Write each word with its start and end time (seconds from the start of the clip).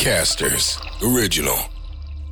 Podcasters 0.00 0.80
Original. 1.14 1.58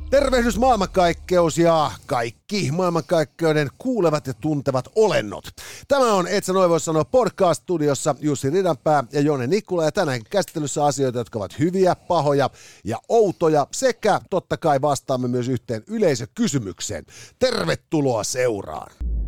Tervehdys 0.09 0.57
maailmankaikkeus 0.57 1.57
ja 1.57 1.91
kaikki 2.05 2.71
maailmankaikkeuden 2.71 3.69
kuulevat 3.77 4.27
ja 4.27 4.33
tuntevat 4.33 4.89
olennot. 4.95 5.43
Tämä 5.87 6.13
on, 6.13 6.27
et 6.27 6.43
sä 6.43 6.53
noin 6.53 6.69
voi 6.69 6.79
sanoa, 6.79 7.03
podcast-studiossa 7.03 8.15
Jussi 8.19 8.49
Ridanpää 8.49 9.03
ja 9.11 9.21
Jone 9.21 9.47
Nikula 9.47 9.85
ja 9.85 9.91
tänään 9.91 10.21
käsittelyssä 10.29 10.85
asioita, 10.85 11.17
jotka 11.17 11.39
ovat 11.39 11.59
hyviä, 11.59 11.95
pahoja 11.95 12.49
ja 12.83 12.97
outoja 13.09 13.67
sekä 13.71 14.21
totta 14.29 14.57
kai 14.57 14.81
vastaamme 14.81 15.27
myös 15.27 15.47
yhteen 15.47 15.83
yleisökysymykseen. 15.87 17.05
Tervetuloa 17.39 18.23
seuraan! 18.23 19.18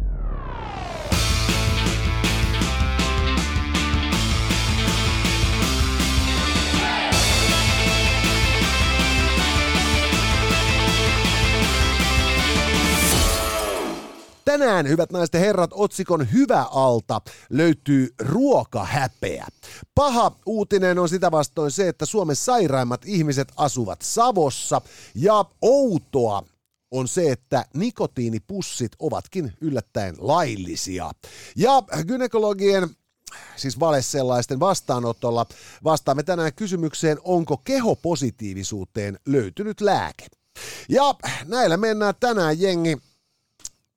Tänään, 14.46 14.88
hyvät 14.88 15.12
naiset 15.12 15.34
ja 15.34 15.40
herrat, 15.40 15.70
otsikon 15.74 16.32
Hyvä 16.32 16.66
alta 16.72 17.22
löytyy 17.50 18.10
ruokahäpeä. 18.20 19.48
Paha 19.96 20.32
uutinen 20.46 21.00
on 21.00 21.10
sitä 21.10 21.32
vastoin 21.32 21.72
se, 21.72 21.88
että 21.88 22.06
Suomen 22.06 22.36
sairaimmat 22.36 23.02
ihmiset 23.06 23.48
asuvat 23.58 24.02
Savossa 24.02 24.82
ja 25.16 25.46
outoa 25.62 26.44
on 26.92 27.08
se, 27.08 27.32
että 27.32 27.66
nikotiinipussit 27.74 28.92
ovatkin 29.00 29.54
yllättäen 29.62 30.16
laillisia. 30.18 31.12
Ja 31.56 31.84
gynekologien 32.08 32.90
siis 33.56 33.78
sellaisten 34.00 34.60
vastaanotolla 34.60 35.46
vastaamme 35.84 36.24
tänään 36.24 36.54
kysymykseen, 36.54 37.18
onko 37.24 37.58
kehopositiivisuuteen 37.58 39.20
löytynyt 39.26 39.82
lääke. 39.82 40.28
Ja 40.90 41.16
näillä 41.46 41.78
mennään 41.78 42.14
tänään 42.20 42.62
jengi 42.62 42.98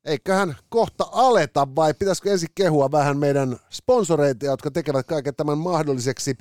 eiköhän 0.05 0.57
kohta 0.69 1.09
aleta 1.13 1.69
vai 1.77 1.95
pitäisikö 1.95 2.33
ensin 2.33 2.49
kehua 2.55 2.91
vähän 2.91 3.19
meidän 3.19 3.57
sponsoreita, 3.71 4.47
jotka 4.47 4.71
tekevät 4.71 5.07
kaiken 5.07 5.35
tämän 5.35 5.59
mahdolliseksi 5.59 6.39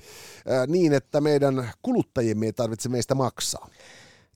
niin, 0.67 0.93
että 0.93 1.21
meidän 1.21 1.71
kuluttajimme 1.81 2.45
ei 2.45 2.53
tarvitse 2.53 2.89
meistä 2.89 3.15
maksaa. 3.15 3.67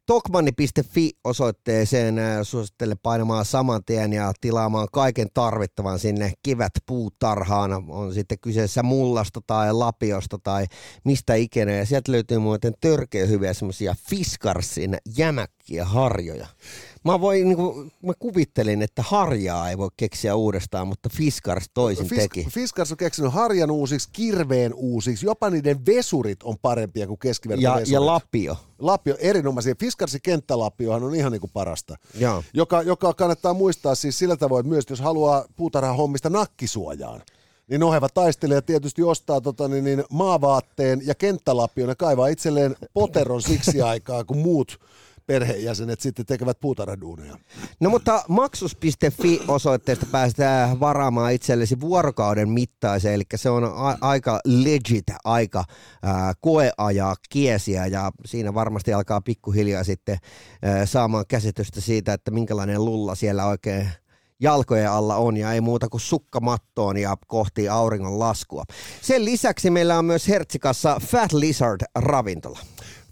Tokmanni.fi 0.08 1.12
osoitteeseen 1.24 2.20
äh, 2.20 2.40
suosittele 2.44 2.96
painamaan 3.04 3.46
saman 3.46 3.84
tien 3.86 4.14
ja 4.14 4.34
tilaamaan 4.42 4.88
kaiken 4.92 5.28
tarvittavan 5.34 6.00
sinne 6.00 6.34
kivätpuutarhaan. 6.44 7.72
On 7.88 8.14
sitten 8.14 8.40
kyseessä 8.40 8.84
mullasta 8.84 9.42
tai 9.48 9.74
lapiosta 9.74 10.38
tai 10.44 10.66
mistä 11.04 11.36
ikinä. 11.36 11.72
Ja 11.72 11.86
sieltä 11.86 12.12
löytyy 12.12 12.40
muuten 12.40 12.74
törkeä 12.82 13.26
hyviä 13.26 13.54
semmoisia 13.54 13.96
Fiskarsin 14.10 14.98
jämäkkiä 15.18 15.86
harjoja. 15.86 16.48
Mä, 17.12 17.22
voin, 17.22 17.48
niin 17.48 17.58
kuin, 17.58 17.92
mä 18.04 18.14
kuvittelin, 18.20 18.82
että 18.82 19.02
harjaa 19.02 19.70
ei 19.70 19.78
voi 19.78 19.90
keksiä 19.98 20.36
uudestaan, 20.36 20.88
mutta 20.88 21.10
Fiskars 21.14 21.70
toisin 21.74 22.06
Fisk- 22.06 22.18
teki. 22.18 22.48
Fiskars 22.50 22.92
on 22.92 22.98
keksinyt 22.98 23.34
harjan 23.34 23.72
uusiksi, 23.72 24.10
kirveen 24.14 24.74
uusiksi, 24.74 25.26
jopa 25.26 25.50
niiden 25.50 25.86
vesurit 25.86 26.44
on 26.44 26.58
parempia 26.62 27.08
kuin 27.08 27.20
keskiverto 27.20 27.64
ja, 27.64 27.82
ja 27.88 28.06
lapio. 28.06 28.58
Lapio, 28.80 29.16
erinomaisia. 29.20 29.76
Fiskarsin 29.80 30.22
kenttälapiohan 30.24 31.04
on 31.04 31.16
ihan 31.16 31.32
niin 31.32 31.40
kuin 31.40 31.52
parasta. 31.54 31.96
Ja. 32.16 32.44
Joka, 32.54 32.82
joka 32.82 33.14
kannattaa 33.14 33.54
muistaa 33.54 33.96
siis 33.96 34.20
sillä 34.20 34.36
tavoin, 34.36 34.60
että 34.60 34.70
myös 34.70 34.86
jos 34.90 35.00
haluaa 35.00 35.46
puutarhan 35.56 35.98
hommista 35.98 36.30
nakkisuojaan, 36.30 37.22
niin 37.68 37.84
oheva 37.84 38.10
taistelija 38.10 38.62
tietysti 38.62 39.04
ostaa 39.04 39.42
tota, 39.42 39.68
niin, 39.68 39.84
niin, 39.84 40.04
maavaatteen 40.10 41.02
ja 41.06 41.16
kenttälapion 41.16 41.90
ja 41.90 41.96
kaivaa 41.96 42.28
itselleen 42.28 42.76
poteron 42.94 43.42
siksi 43.42 43.82
aikaa, 43.82 44.24
kun 44.24 44.38
muut 44.38 44.80
perheenjäsenet 45.28 46.02
sitten 46.02 46.26
tekevät 46.26 46.60
puutarhaduuneja. 46.60 47.38
No 47.80 47.90
mutta 47.90 48.24
maksus.fi 48.28 49.42
osoitteesta 49.48 50.06
päästään 50.12 50.80
varaamaan 50.80 51.34
itsellesi 51.34 51.80
vuorokauden 51.80 52.50
mittaisen, 52.50 53.14
eli 53.14 53.24
se 53.36 53.50
on 53.50 53.64
a- 53.64 53.98
aika 54.02 54.40
legit 54.46 55.06
aika 55.24 55.64
ää, 56.04 56.34
koeajaa 56.42 57.16
kiesiä 57.30 57.86
ja 57.86 58.12
siinä 58.26 58.54
varmasti 58.54 58.94
alkaa 58.94 59.22
pikkuhiljaa 59.22 59.84
sitten 59.84 60.18
ää, 60.62 60.86
saamaan 60.86 61.26
käsitystä 61.28 61.82
siitä, 61.82 62.14
että 62.14 62.32
minkälainen 62.32 62.86
lulla 62.86 63.16
siellä 63.16 63.46
oikein 63.46 63.90
jalkojen 64.40 64.92
alla 64.92 65.16
on 65.16 65.38
ja 65.38 65.54
ei 65.54 65.62
muuta 65.62 65.90
kuin 65.90 66.02
sukkamattoon 66.02 66.98
ja 66.98 67.18
kohti 67.28 67.70
auringon 67.70 68.20
laskua. 68.20 68.64
Sen 69.02 69.26
lisäksi 69.26 69.70
meillä 69.70 69.98
on 69.98 70.06
myös 70.06 70.28
Hertsikassa 70.28 71.02
Fat 71.08 71.34
Lizard 71.34 71.82
ravintola. 71.96 72.60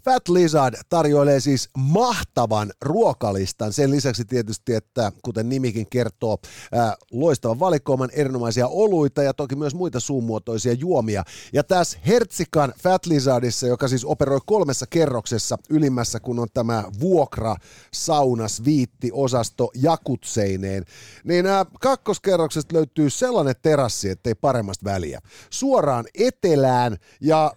Fat 0.06 0.28
Lizard 0.28 0.74
tarjoilee 0.88 1.40
siis 1.40 1.68
mahtavan 1.78 2.72
ruokalistan. 2.80 3.72
Sen 3.72 3.90
lisäksi 3.90 4.24
tietysti, 4.24 4.74
että 4.74 5.12
kuten 5.22 5.48
nimikin 5.48 5.86
kertoo, 5.90 6.38
ää, 6.72 6.96
loistavan 7.12 7.60
valikoiman 7.60 8.10
erinomaisia 8.12 8.68
oluita 8.68 9.22
ja 9.22 9.34
toki 9.34 9.56
myös 9.56 9.74
muita 9.74 10.00
suumuotoisia 10.00 10.72
juomia. 10.72 11.24
Ja 11.52 11.64
tässä 11.64 11.98
Hertsikan 12.06 12.72
Fat 12.82 13.06
Lizardissa, 13.06 13.66
joka 13.66 13.88
siis 13.88 14.04
operoi 14.04 14.40
kolmessa 14.46 14.86
kerroksessa 14.90 15.58
ylimmässä, 15.70 16.20
kun 16.20 16.38
on 16.38 16.48
tämä 16.54 16.84
vuokra, 17.00 17.56
saunas, 17.92 18.64
viitti, 18.64 19.10
osasto 19.12 19.70
jakutseineen, 19.74 20.84
niin 21.24 21.46
ää, 21.46 21.66
kakkoskerroksesta 21.80 22.74
löytyy 22.74 23.10
sellainen 23.10 23.54
terassi, 23.62 24.10
ettei 24.10 24.34
paremmasta 24.34 24.84
väliä. 24.84 25.20
Suoraan 25.50 26.04
etelään 26.14 26.96
ja 27.20 27.52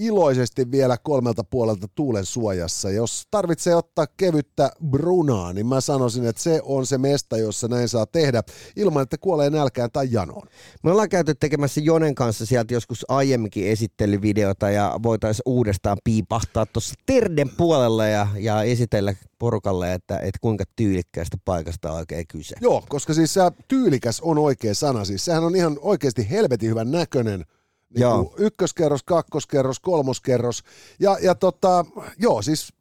iloisesti 0.00 0.70
vielä 0.70 0.96
kolmelta 1.02 1.44
puolelta 1.44 1.86
tuulen 1.94 2.24
suojassa. 2.24 2.90
Jos 2.90 3.26
tarvitsee 3.30 3.74
ottaa 3.74 4.06
kevyttä 4.16 4.72
brunaa, 4.90 5.52
niin 5.52 5.66
mä 5.66 5.80
sanoisin, 5.80 6.26
että 6.26 6.42
se 6.42 6.60
on 6.64 6.86
se 6.86 6.98
mesta, 6.98 7.36
jossa 7.36 7.68
näin 7.68 7.88
saa 7.88 8.06
tehdä 8.06 8.42
ilman, 8.76 9.02
että 9.02 9.18
kuolee 9.18 9.50
nälkään 9.50 9.90
tai 9.92 10.08
janoon. 10.10 10.46
Me 10.82 10.90
ollaan 10.90 11.08
käyty 11.08 11.34
tekemässä 11.34 11.80
Jonen 11.80 12.14
kanssa 12.14 12.46
sieltä 12.46 12.74
joskus 12.74 13.04
aiemminkin 13.08 13.66
esittelyvideota 13.66 14.70
ja 14.70 14.98
voitaisiin 15.02 15.42
uudestaan 15.46 15.98
piipahtaa 16.04 16.66
tuossa 16.66 16.94
Terden 17.06 17.50
puolella 17.56 18.06
ja, 18.06 18.26
ja 18.38 18.62
esitellä 18.62 19.14
porukalle, 19.38 19.94
että, 19.94 20.18
että 20.18 20.38
kuinka 20.40 20.64
tyylikkäästä 20.76 21.36
paikasta 21.44 21.92
on 21.92 21.98
oikein 21.98 22.26
kyse. 22.26 22.56
Joo, 22.60 22.84
koska 22.88 23.14
siis 23.14 23.34
tyylikäs 23.68 24.20
on 24.20 24.38
oikea 24.38 24.74
sana. 24.74 25.04
Siis 25.04 25.24
sehän 25.24 25.44
on 25.44 25.56
ihan 25.56 25.78
oikeasti 25.80 26.30
helvetin 26.30 26.70
hyvän 26.70 26.90
näköinen– 26.90 27.44
niin 27.94 28.00
joo. 28.00 28.34
ykköskerros, 28.36 29.02
kakkoskerros, 29.02 29.80
kolmoskerros. 29.80 30.62
Ja, 31.00 31.16
ja 31.22 31.34
tota, 31.34 31.84
joo 32.18 32.42
siis... 32.42 32.72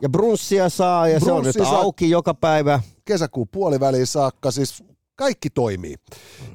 Ja 0.00 0.08
brunssia 0.08 0.68
saa 0.68 1.08
ja 1.08 1.20
se 1.20 1.32
on 1.32 1.44
nyt 1.44 1.56
saa, 1.58 1.78
auki 1.78 2.10
joka 2.10 2.34
päivä. 2.34 2.80
Kesäkuun 3.04 3.48
puoliväliin 3.48 4.06
saakka, 4.06 4.50
siis 4.50 4.84
kaikki 5.16 5.50
toimii. 5.50 5.96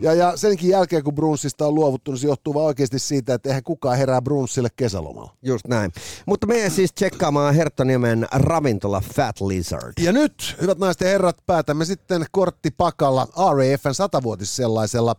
Ja, 0.01 0.13
ja 0.13 0.37
senkin 0.37 0.69
jälkeen, 0.69 1.03
kun 1.03 1.15
brunssista 1.15 1.67
on 1.67 1.75
luovuttu, 1.75 2.11
niin 2.11 2.19
se 2.19 2.27
johtuu 2.27 2.53
vaan 2.53 2.65
oikeasti 2.65 2.99
siitä, 2.99 3.33
että 3.33 3.49
eihän 3.49 3.63
kukaan 3.63 3.97
herää 3.97 4.21
brunssille 4.21 4.69
kesälomalla. 4.75 5.33
Just 5.41 5.67
näin. 5.67 5.91
Mutta 6.25 6.47
meidän 6.47 6.71
siis 6.71 6.93
tsekkaamaan 6.93 7.55
Herttoniemen 7.55 8.27
ravintola 8.31 9.01
Fat 9.13 9.41
Lizard. 9.41 9.93
Ja 10.01 10.11
nyt, 10.11 10.55
hyvät 10.61 10.77
naiset 10.77 11.01
ja 11.01 11.07
herrat, 11.07 11.37
päätämme 11.45 11.85
sitten 11.85 12.25
korttipakalla 12.31 13.27
RAFn 13.35 13.93
satavuotis 13.93 14.55
sellaisella 14.55 15.15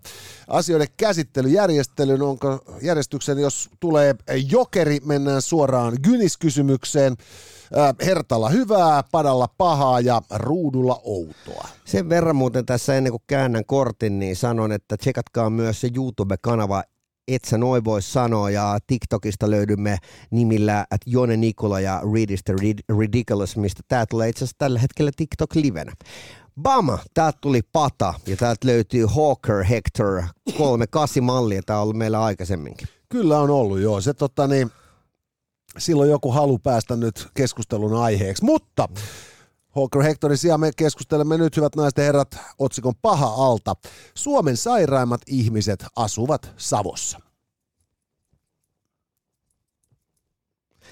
asioiden 0.49 0.89
käsittelyjärjestelyyn. 0.97 2.23
Onko 2.23 2.65
järjestyksen, 2.83 3.39
jos 3.39 3.71
tulee 3.81 4.15
jokeri, 4.51 5.01
mennään 5.05 5.43
suoraan 5.43 5.97
Gynis-kysymykseen. 6.03 7.17
Hertalla 8.07 8.49
hyvää, 8.49 9.03
padalla 9.13 9.49
pahaa 9.59 10.01
ja 10.01 10.23
ruudulla 10.35 11.01
outoa. 11.05 11.69
Sen 11.85 12.09
verran 12.09 12.37
muuten 12.37 12.67
tässä 12.67 12.95
ennen 12.95 13.11
kuin 13.11 13.23
käännän 13.27 13.65
kortin, 13.65 14.19
niin 14.19 14.37
sanon, 14.37 14.73
että 14.73 14.97
tsekatkaa 14.97 15.51
myös 15.51 15.81
se 15.81 15.89
YouTube-kanava 15.95 16.83
et 17.29 17.45
sä 17.45 17.59
noin 17.59 17.85
voi 17.85 18.03
sanoa, 18.03 18.51
ja 18.51 18.79
TikTokista 18.87 19.51
löydymme 19.51 19.97
nimillä 20.31 20.85
at 20.91 21.01
Jone 21.07 21.37
Nikola 21.37 21.81
ja 21.81 22.03
Read 22.15 22.31
is 22.31 22.41
the 22.45 22.55
Ridiculous, 22.99 23.57
mistä 23.57 23.83
tää 23.89 24.07
tulee 24.07 24.29
itse 24.29 24.39
asiassa 24.39 24.59
tällä 24.59 24.79
hetkellä 24.79 25.11
TikTok-livenä. 25.17 25.93
Bama, 26.63 26.99
täältä 27.15 27.39
tuli 27.41 27.61
pata, 27.73 28.15
ja 28.27 28.37
täältä 28.37 28.67
löytyy 28.67 29.07
Hawker 29.07 29.65
Hector 29.65 30.23
38 30.59 31.25
mallia, 31.25 31.63
tää 31.67 31.77
on 31.77 31.83
ollut 31.83 31.97
meillä 31.97 32.25
aikaisemminkin. 32.25 32.89
Kyllä 33.09 33.39
on 33.39 33.51
ollut, 33.51 33.81
joo. 33.81 34.01
Se 34.01 34.15
tota 34.15 34.47
niin, 34.47 34.71
silloin 35.79 36.11
joku 36.11 36.33
halu 36.33 36.59
päästä 36.59 36.97
nyt 36.97 37.29
keskustelun 37.35 37.95
aiheeksi. 37.95 38.45
Mutta 38.45 38.89
Hawker 39.69 40.03
Hectorin 40.03 40.39
sijaan 40.39 40.61
me 40.61 40.71
keskustelemme 40.77 41.39
nyt, 41.39 41.57
hyvät 41.57 41.77
naiset 41.77 41.99
ja 41.99 42.05
herrat, 42.05 42.39
otsikon 42.59 42.95
paha 43.03 43.27
alta. 43.27 43.75
Suomen 44.15 44.57
sairaimmat 44.57 45.21
ihmiset 45.27 45.85
asuvat 45.97 46.53
Savossa. 46.57 47.21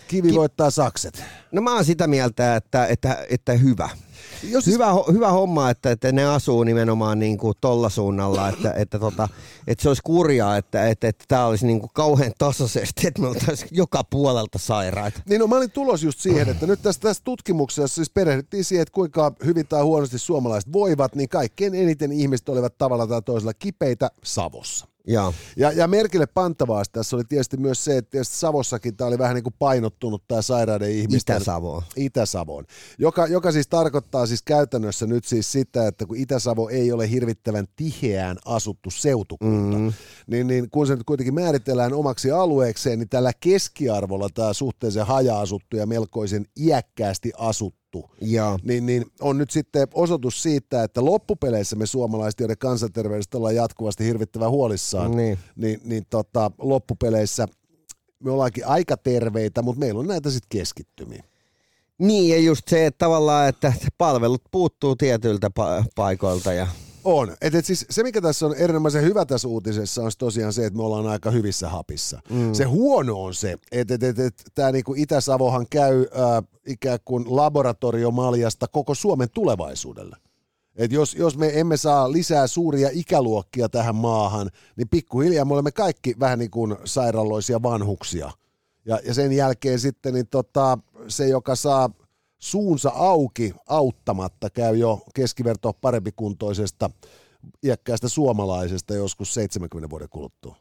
Kivi 0.09 0.29
Ki- 0.29 0.35
voittaa 0.35 0.71
sakset. 0.71 1.25
No 1.53 1.62
mä 1.62 1.75
oon 1.75 1.85
sitä 1.85 2.06
mieltä, 2.06 2.56
että, 2.56 2.87
että, 2.87 3.27
että 3.31 3.53
hyvä. 3.53 3.89
Jos 4.43 4.65
siis, 4.65 4.75
Hyvä, 4.75 4.87
hyvä 5.13 5.31
homma, 5.31 5.71
että, 5.71 5.91
että 5.91 6.13
ne 6.13 6.25
asuu 6.25 6.65
nimenomaan 6.65 7.19
niin 7.19 7.39
kuin 7.39 7.55
tolla 7.61 7.89
suunnalla, 7.89 8.49
että, 8.49 8.73
että, 8.73 8.99
tota, 8.99 9.29
että 9.67 9.83
se 9.83 9.89
olisi 9.89 10.03
kurjaa, 10.05 10.57
että, 10.57 10.89
että, 10.89 11.09
että 11.09 11.25
tämä 11.29 11.47
olisi 11.47 11.67
niin 11.67 11.81
kuin 11.81 11.91
kauhean 11.95 12.33
tasaisesti, 12.39 13.07
että 13.07 13.21
me 13.23 13.29
oltaisiin 13.29 13.69
joka 13.73 14.05
puolelta 14.05 14.59
sairaita. 14.59 15.21
Niin 15.29 15.41
no, 15.41 15.47
mä 15.47 15.57
olin 15.57 15.71
tulos 15.71 16.03
just 16.03 16.19
siihen, 16.21 16.49
että 16.49 16.67
nyt 16.67 16.83
tässä, 16.83 17.01
tässä 17.01 17.25
tutkimuksessa 17.25 17.95
siis 17.95 18.11
perehdyttiin 18.11 18.65
siihen, 18.65 18.83
että 18.83 18.93
kuinka 18.93 19.33
hyvin 19.45 19.67
tai 19.67 19.83
huonosti 19.83 20.19
suomalaiset 20.19 20.73
voivat, 20.73 21.15
niin 21.15 21.29
kaikkein 21.29 21.75
eniten 21.75 22.13
ihmiset 22.13 22.49
olivat 22.49 22.79
tavalla 22.79 23.07
tai 23.07 23.23
toisella 23.23 23.55
kipeitä 23.55 24.11
Savossa. 24.25 24.87
Ja, 25.06 25.32
Ja, 25.56 25.73
ja 25.73 25.88
merkille 25.88 26.26
pantavaa 26.26 26.82
tässä 26.93 27.17
oli 27.17 27.25
tietysti 27.25 27.56
myös 27.56 27.85
se, 27.85 27.97
että 27.97 28.11
tietysti 28.11 28.37
Savossakin 28.37 28.97
tämä 28.97 29.08
oli 29.08 29.19
vähän 29.19 29.35
niin 29.35 29.44
kuin 29.44 29.55
painottunut 29.58 30.23
tämä 30.29 30.43
sairaiden 30.43 30.91
ihmisten... 30.91 31.37
Itä-Savoa. 31.37 31.82
Itä-Savoon, 31.97 32.64
joka, 32.99 33.26
joka 33.26 33.53
siis 33.53 33.69
tarkoittaa 33.69 34.26
siis 34.26 34.43
käytännössä 34.43 35.06
nyt 35.06 35.25
siis 35.25 35.53
sitä, 35.53 35.87
että 35.87 36.06
kun 36.06 36.17
Itä-Savo 36.17 36.69
ei 36.69 36.93
ole 36.93 37.11
hirvittävän 37.11 37.67
tiheään 37.76 38.37
asuttu 38.44 38.91
seutukunta, 38.91 39.79
mm. 39.79 39.93
niin, 40.26 40.47
niin 40.47 40.70
kun 40.70 40.87
se 40.87 40.97
nyt 40.97 41.06
kuitenkin 41.06 41.35
määritellään 41.35 41.93
omaksi 41.93 42.31
alueekseen, 42.31 42.99
niin 42.99 43.08
tällä 43.08 43.32
keskiarvolla 43.41 44.29
tämä 44.35 44.53
suhteellisen 44.53 45.06
haja-asuttu 45.06 45.76
ja 45.76 45.87
melkoisen 45.87 46.44
iäkkäästi 46.61 47.32
asuttu 47.38 47.86
ja. 48.20 48.58
niin, 48.62 48.87
niin 48.87 49.04
on 49.20 49.38
nyt 49.38 49.50
sitten 49.50 49.88
osoitus 49.94 50.43
siitä, 50.43 50.82
että 50.82 51.04
loppupeleissä 51.04 51.76
me 51.76 51.87
suomalaiset, 51.87 52.40
joiden 52.40 52.58
kansanterveydestä 52.58 53.38
ollaan 53.38 53.54
jatkuvasti 53.54 54.04
hirvittävän 54.04 54.50
huolissaan, 54.50 55.16
Niin. 55.16 55.38
niin, 55.56 55.81
niin 55.84 56.06
tota, 56.10 56.50
loppupeleissä 56.58 57.46
me 58.20 58.31
ollaankin 58.31 58.66
aika 58.66 58.96
terveitä, 58.96 59.62
mutta 59.62 59.81
meillä 59.81 60.00
on 60.00 60.06
näitä 60.06 60.31
sitten 60.31 60.48
keskittymiä. 60.58 61.25
Niin, 61.98 62.28
ja 62.31 62.38
just 62.38 62.69
se, 62.69 62.87
että 62.87 62.98
tavallaan, 62.98 63.48
että 63.48 63.72
palvelut 63.98 64.43
puuttuu 64.50 64.96
tietyiltä 64.96 65.50
pa- 65.60 65.84
paikoilta 65.94 66.52
ja 66.52 66.66
On. 67.06 67.37
Et, 67.41 67.55
et 67.55 67.64
siis 67.64 67.87
se, 67.91 68.03
mikä 68.03 68.20
tässä 68.20 68.47
on 68.47 68.55
erinomaisen 68.55 69.03
hyvä 69.03 69.25
tässä 69.25 69.49
uutisessa, 69.49 70.03
on 70.03 70.11
tosiaan 70.19 70.53
se, 70.53 70.67
että 70.67 70.76
me 70.76 70.82
ollaan 70.82 71.06
aika 71.06 71.31
hyvissä 71.31 71.69
hapissa. 71.69 72.20
Mm. 72.31 72.53
Se 72.55 72.64
huono 72.64 73.23
on 73.23 73.35
se, 73.35 73.56
että 73.73 73.94
et, 73.94 74.03
et, 74.03 74.19
et, 74.19 74.35
tämä 74.55 74.73
niinku 74.73 74.94
Itä-Savohan 74.97 75.67
käy 75.70 76.00
äh, 76.00 76.44
ikään 76.67 76.99
kuin 77.05 77.25
laboratoriomaljasta 77.29 78.69
koko 78.69 78.94
Suomen 78.94 79.31
tulevaisuudelle. 79.31 80.17
Et 80.76 80.93
jos, 80.93 81.14
jos 81.14 81.38
me 81.38 81.61
emme 81.61 81.76
saa 81.76 82.12
lisää 82.12 82.47
suuria 82.47 82.88
ikäluokkia 82.93 83.69
tähän 83.69 83.94
maahan, 83.94 84.50
niin 84.76 84.88
pikkuhiljaa 84.88 85.44
me 85.44 85.53
olemme 85.53 85.73
kaikki 85.73 86.14
vähän 86.20 86.38
niin 86.38 86.50
kuin 86.50 86.76
sairaaloisia 86.85 87.62
vanhuksia. 87.62 88.31
Ja, 88.87 89.00
ja 89.05 89.14
sen 89.14 89.32
jälkeen 89.32 89.79
sitten 89.79 90.14
niin 90.14 90.26
tota, 90.26 90.79
se, 91.08 91.29
joka 91.29 91.56
saa 91.56 91.91
suunsa 92.38 92.93
auki 92.94 93.55
auttamatta, 93.69 94.50
käy 94.50 94.77
jo 94.77 95.00
keskiverto 95.15 95.73
parempikuntoisesta 95.73 96.91
iäkkäästä 97.65 98.09
suomalaisesta 98.09 98.94
joskus 98.94 99.35
70 99.35 99.91
vuoden 99.91 100.09
kuluttua. 100.09 100.56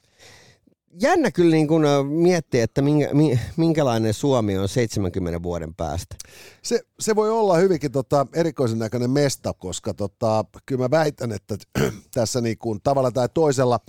Jännä 1.02 1.32
kyllä 1.32 1.56
niin 1.56 1.68
kun 1.68 1.86
miettiä, 2.10 2.64
että 2.64 2.82
minkä, 2.82 3.10
mi- 3.14 3.40
minkälainen 3.58 4.14
Suomi 4.14 4.58
on 4.58 4.70
70 4.70 5.44
vuoden 5.44 5.76
päästä. 5.76 6.16
Se, 6.62 6.80
se 7.00 7.16
voi 7.16 7.30
olla 7.30 7.58
hyvinkin 7.58 7.92
tota, 7.92 8.28
erikoisen 8.34 8.80
näköinen 8.80 9.10
mesta, 9.12 9.54
koska 9.54 9.94
tota, 9.94 10.46
kyllä 10.66 10.82
mä 10.82 10.92
väitän, 10.92 11.32
että 11.32 11.58
tässä 12.14 12.42
niin 12.42 12.58
kuin, 12.58 12.80
tavalla 12.84 13.12
tai 13.12 13.30
toisella 13.34 13.80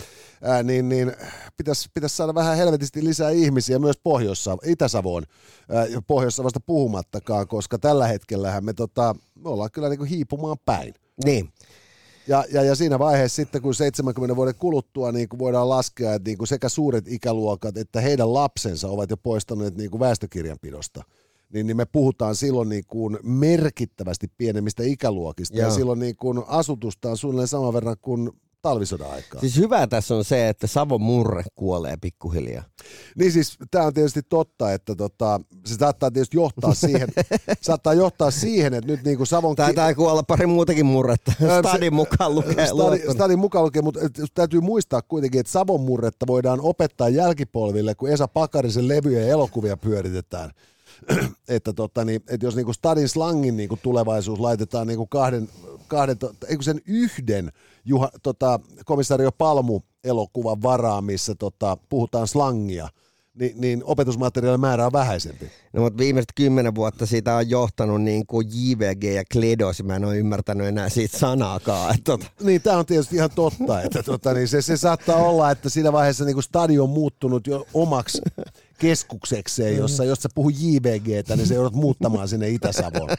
ää, 0.41 0.63
niin, 0.63 0.89
niin 0.89 1.13
pitäisi 1.57 1.89
pitäisi 1.93 2.15
saada 2.15 2.35
vähän 2.35 2.57
helvetisti 2.57 3.03
lisää 3.03 3.29
ihmisiä 3.29 3.79
myös 3.79 3.97
pohjois 4.03 4.49
Itä-Savoon, 4.65 5.23
Pohjois-Savosta 6.07 6.59
puhumattakaan, 6.59 7.47
koska 7.47 7.79
tällä 7.79 8.07
hetkellähän 8.07 8.65
me, 8.65 8.73
tota, 8.73 9.15
me 9.35 9.49
ollaan 9.49 9.71
kyllä 9.71 9.89
niin 9.89 9.99
kuin 9.99 10.09
hiipumaan 10.09 10.57
päin. 10.65 10.93
Niin. 11.25 11.49
Ja, 12.27 12.45
ja, 12.51 12.63
ja 12.63 12.75
siinä 12.75 12.99
vaiheessa 12.99 13.35
sitten, 13.35 13.61
kun 13.61 13.75
70 13.75 14.35
vuoden 14.35 14.55
kuluttua 14.55 15.11
niin 15.11 15.29
kuin 15.29 15.39
voidaan 15.39 15.69
laskea, 15.69 16.13
että 16.13 16.29
niin 16.29 16.37
kuin 16.37 16.47
sekä 16.47 16.69
suuret 16.69 17.07
ikäluokat 17.07 17.77
että 17.77 18.01
heidän 18.01 18.33
lapsensa 18.33 18.89
ovat 18.89 19.09
jo 19.09 19.17
poistaneet 19.17 19.77
niin 19.77 19.91
kuin 19.91 19.99
väestökirjanpidosta, 19.99 21.03
niin, 21.53 21.67
niin 21.67 21.77
me 21.77 21.85
puhutaan 21.85 22.35
silloin 22.35 22.69
niin 22.69 22.83
kuin 22.87 23.19
merkittävästi 23.23 24.31
pienemmistä 24.37 24.83
ikäluokista. 24.83 25.57
Ja 25.57 25.63
Joo. 25.63 25.75
silloin 25.75 25.99
niin 25.99 26.15
kuin 26.15 26.43
asutusta 26.47 27.09
on 27.09 27.17
suunnilleen 27.17 27.47
saman 27.47 27.73
verran 27.73 27.97
kuin 28.01 28.31
talvisodan 28.61 29.11
aikaa. 29.11 29.41
Siis 29.41 29.57
hyvä 29.57 29.87
tässä 29.87 30.15
on 30.15 30.25
se, 30.25 30.49
että 30.49 30.67
Savon 30.67 31.01
murre 31.01 31.43
kuolee 31.55 31.97
pikkuhiljaa. 32.01 32.63
Niin 33.15 33.31
siis 33.31 33.57
tämä 33.71 33.85
on 33.85 33.93
tietysti 33.93 34.21
totta, 34.29 34.73
että 34.73 34.95
tota, 34.95 35.41
se 35.65 35.75
saattaa 35.75 36.11
tietysti 36.11 36.37
johtaa 36.37 36.73
siihen, 36.85 37.09
saattaa 37.61 37.93
johtaa 37.93 38.31
siihen, 38.31 38.73
että 38.73 38.91
nyt 38.91 39.03
niin 39.03 39.17
kuin 39.17 39.27
Savon... 39.27 39.55
ki- 39.55 39.61
Taitaa 39.61 39.93
kuolla 39.95 40.23
pari 40.23 40.45
muutakin 40.45 40.85
murretta. 40.85 41.31
Se- 41.39 41.59
Stadin 41.69 41.93
mukaan 41.93 42.35
lukee. 42.35 42.51
Stadi, 42.65 42.73
luettuna. 42.73 43.13
stadin 43.13 43.39
mukaan 43.39 43.65
lukee, 43.65 43.81
mutta 43.81 43.99
täytyy 44.33 44.61
muistaa 44.61 45.01
kuitenkin, 45.01 45.39
että 45.39 45.51
Savon 45.51 45.81
murretta 45.81 46.27
voidaan 46.27 46.61
opettaa 46.61 47.09
jälkipolville, 47.09 47.95
kun 47.95 48.09
Esa 48.09 48.27
Pakarisen 48.27 48.87
levyjä 48.87 49.19
ja 49.21 49.27
elokuvia 49.27 49.77
pyöritetään. 49.77 50.51
että, 51.47 51.73
tota, 51.73 52.05
niin, 52.05 52.21
että 52.29 52.45
jos 52.45 52.55
niinku 52.55 52.73
Stadin 52.73 53.09
slangin 53.09 53.57
niinku 53.57 53.79
tulevaisuus 53.83 54.39
laitetaan 54.39 54.87
niinku 54.87 55.05
kahden, 55.07 55.49
kahden 55.87 56.17
eikö 56.47 56.63
sen 56.63 56.81
yhden 56.85 57.51
Juha, 57.85 58.09
tota, 58.23 58.59
komisario 58.85 59.31
Palmu 59.31 59.81
elokuvan 60.03 60.61
varaan, 60.61 61.03
missä 61.03 61.35
tota, 61.35 61.77
puhutaan 61.89 62.27
slangia, 62.27 62.89
niin, 63.39 63.61
niin 63.61 63.83
opetusmateriaalin 63.85 64.61
määrä 64.61 64.85
on 64.85 64.93
vähäisempi. 64.93 65.51
No, 65.73 65.81
mutta 65.81 65.97
viimeiset 65.97 66.29
kymmenen 66.35 66.75
vuotta 66.75 67.05
siitä 67.05 67.35
on 67.35 67.49
johtanut 67.49 68.01
niin 68.01 68.27
kuin 68.27 68.47
JVG 68.51 69.03
ja 69.03 69.23
Kledos. 69.33 69.83
Mä 69.83 69.95
en 69.95 70.05
ole 70.05 70.17
ymmärtänyt 70.17 70.67
enää 70.67 70.89
siitä 70.89 71.17
sanaakaan. 71.17 71.95
Että 71.95 72.03
tota, 72.03 72.25
Niin, 72.43 72.61
tämä 72.61 72.77
on 72.77 72.85
tietysti 72.85 73.15
ihan 73.15 73.29
totta, 73.35 73.81
että 73.81 74.03
tota, 74.03 74.33
niin 74.33 74.47
se, 74.47 74.61
se 74.61 74.77
saattaa 74.77 75.15
olla, 75.15 75.51
että 75.51 75.69
siinä 75.69 75.91
vaiheessa 75.91 76.25
niin 76.25 76.43
stadion 76.43 76.83
on 76.83 76.89
muuttunut 76.89 77.47
jo 77.47 77.67
omaksi 77.73 78.21
keskuksekseen, 78.77 79.77
jossa 79.77 80.03
jos 80.03 80.19
sä 80.19 80.29
puhuu 80.35 80.49
JVGtä, 80.49 81.35
niin 81.35 81.47
se 81.47 81.55
joudut 81.55 81.73
muuttamaan 81.73 82.27
sinne 82.27 82.49
Itä-Savoon. 82.49 83.09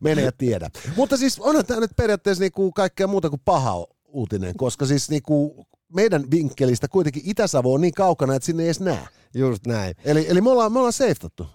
Mene 0.00 0.22
ja 0.22 0.32
tiedä. 0.32 0.70
Mutta 0.96 1.16
siis 1.16 1.38
onhan 1.40 1.66
tämä 1.66 1.80
nyt 1.80 1.96
periaatteessa 1.96 2.42
niinku 2.42 2.72
kaikkea 2.72 3.06
muuta 3.06 3.30
kuin 3.30 3.42
paha 3.44 3.86
uutinen, 4.06 4.56
koska 4.56 4.86
siis 4.86 5.10
niinku 5.10 5.66
meidän 5.94 6.24
vinkkelistä 6.30 6.88
kuitenkin 6.88 7.22
Itä-Savo 7.24 7.74
on 7.74 7.80
niin 7.80 7.94
kaukana, 7.94 8.34
että 8.34 8.46
sinne 8.46 8.62
ei 8.62 8.66
edes 8.66 8.80
näe. 8.80 9.08
just 9.34 9.66
näin. 9.66 9.94
Eli, 10.04 10.26
eli 10.28 10.40
me 10.40 10.50
ollaan, 10.50 10.72
me 10.72 10.78
ollaan 10.78 10.92
safetattu. 10.92 11.46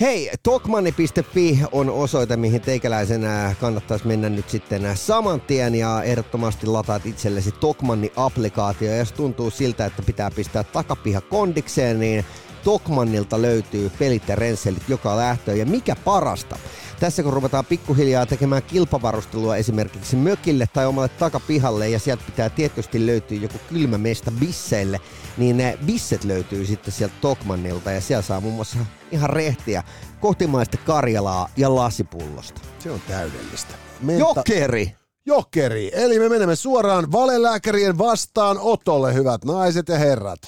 Hei, 0.00 0.30
tokmanni.fi 0.42 1.60
on 1.72 1.90
osoite, 1.90 2.36
mihin 2.36 2.60
teikäläisenä 2.60 3.54
kannattaisi 3.60 4.06
mennä 4.06 4.28
nyt 4.28 4.50
sitten 4.50 4.84
äh, 4.86 4.98
saman 4.98 5.40
tien 5.40 5.74
ja 5.74 6.02
ehdottomasti 6.02 6.66
lataat 6.66 7.06
itsellesi 7.06 7.50
Tokmanni-applikaatio. 7.50 8.96
Jos 8.98 9.12
tuntuu 9.12 9.50
siltä, 9.50 9.86
että 9.86 10.02
pitää 10.02 10.30
pistää 10.30 10.64
takapiha 10.64 11.20
kondikseen, 11.20 12.00
niin 12.00 12.24
Tokmannilta 12.64 13.42
löytyy 13.42 13.90
pelit 13.98 14.28
ja 14.28 14.36
renselit 14.36 14.82
joka 14.88 15.16
lähtöön. 15.16 15.58
Ja 15.58 15.66
mikä 15.66 15.96
parasta, 15.96 16.58
tässä 17.00 17.22
kun 17.22 17.32
ruvetaan 17.32 17.64
pikkuhiljaa 17.64 18.26
tekemään 18.26 18.62
kilpavarustelua 18.62 19.56
esimerkiksi 19.56 20.16
mökille 20.16 20.68
tai 20.72 20.86
omalle 20.86 21.08
takapihalle 21.08 21.88
ja 21.88 21.98
sieltä 21.98 22.22
pitää 22.26 22.50
tietysti 22.50 23.06
löytyä 23.06 23.38
joku 23.38 23.58
kylmä 23.68 23.98
mesta 23.98 24.30
bisseille, 24.30 25.00
niin 25.36 25.56
ne 25.56 25.78
bisset 25.86 26.24
löytyy 26.24 26.66
sitten 26.66 26.92
sieltä 26.92 27.14
Tokmannilta 27.20 27.90
ja 27.90 28.00
siellä 28.00 28.22
saa 28.22 28.40
muun 28.40 28.54
muassa 28.54 28.78
ihan 29.12 29.30
rehtiä 29.30 29.82
kotimaista 30.20 30.76
Karjalaa 30.76 31.48
ja 31.56 31.74
lasipullosta. 31.74 32.60
Se 32.78 32.90
on 32.90 33.00
täydellistä. 33.08 33.74
Menta- 34.00 34.20
Jokeri! 34.20 34.94
Jokeri. 35.26 35.90
Eli 35.94 36.18
me 36.18 36.28
menemme 36.28 36.56
suoraan 36.56 37.12
valelääkärien 37.12 37.98
vastaan 37.98 38.58
otolle, 38.60 39.14
hyvät 39.14 39.44
naiset 39.44 39.88
ja 39.88 39.98
herrat. 39.98 40.38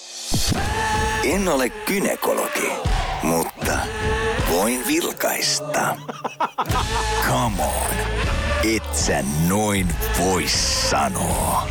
En 1.26 1.48
ole 1.48 1.70
kynekologi, 1.70 2.72
mutta 3.22 3.78
voin 4.50 4.86
vilkaista. 4.86 5.96
Come 7.28 7.62
on, 7.64 7.96
et 8.74 8.94
sä 8.94 9.24
noin 9.48 9.88
voi 10.20 10.44
sanoa. 10.90 11.68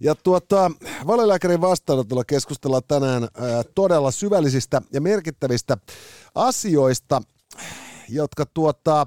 Ja 0.00 0.14
tuota, 0.14 0.70
valelääkärin 1.06 1.60
vastaanotolla 1.60 2.24
keskustellaan 2.24 2.82
tänään 2.88 3.22
ää, 3.22 3.62
todella 3.74 4.10
syvällisistä 4.10 4.82
ja 4.92 5.00
merkittävistä 5.00 5.76
asioista, 6.34 7.22
jotka 8.08 8.46
tuota, 8.46 9.06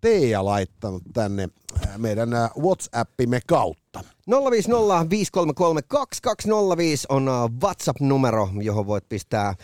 Teija 0.00 0.44
laittanut 0.44 1.02
tänne 1.12 1.48
ää, 1.88 1.98
meidän 1.98 2.34
ää, 2.34 2.50
WhatsAppimme 2.60 3.40
kautta. 3.46 3.87
050 4.50 5.10
533 5.10 5.82
2205 5.88 7.06
on 7.08 7.28
äh, 7.28 7.34
WhatsApp-numero, 7.62 8.48
johon 8.62 8.86
voit 8.86 9.08
pistää 9.08 9.48
äh, 9.48 9.56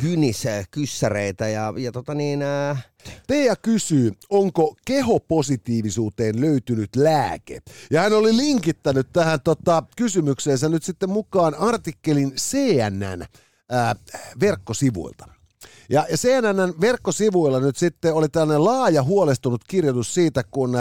Gynis-kyssäreitä 0.00 1.48
ja, 1.48 1.72
ja 1.76 1.92
tota 1.92 2.14
niin, 2.14 2.42
äh, 2.42 2.86
Teija 3.26 3.56
kysyy, 3.56 4.12
onko 4.30 4.76
kehopositiivisuuteen 4.84 6.40
löytynyt 6.40 6.96
lääke? 6.96 7.58
Ja 7.90 8.00
hän 8.00 8.12
oli 8.12 8.36
linkittänyt 8.36 9.08
tähän 9.12 9.40
tota, 9.44 9.82
kysymykseensä 9.96 10.68
nyt 10.68 10.82
sitten 10.82 11.10
mukaan 11.10 11.54
artikkelin 11.54 12.32
CNN 12.32 13.26
ää, 13.70 13.96
verkkosivuilta. 14.40 15.33
Ja, 15.88 16.06
ja 16.10 16.16
CNN 16.16 16.80
verkkosivuilla 16.80 17.60
nyt 17.60 17.76
sitten 17.76 18.14
oli 18.14 18.28
tällainen 18.28 18.64
laaja 18.64 19.02
huolestunut 19.02 19.64
kirjoitus 19.64 20.14
siitä, 20.14 20.44
kun 20.50 20.72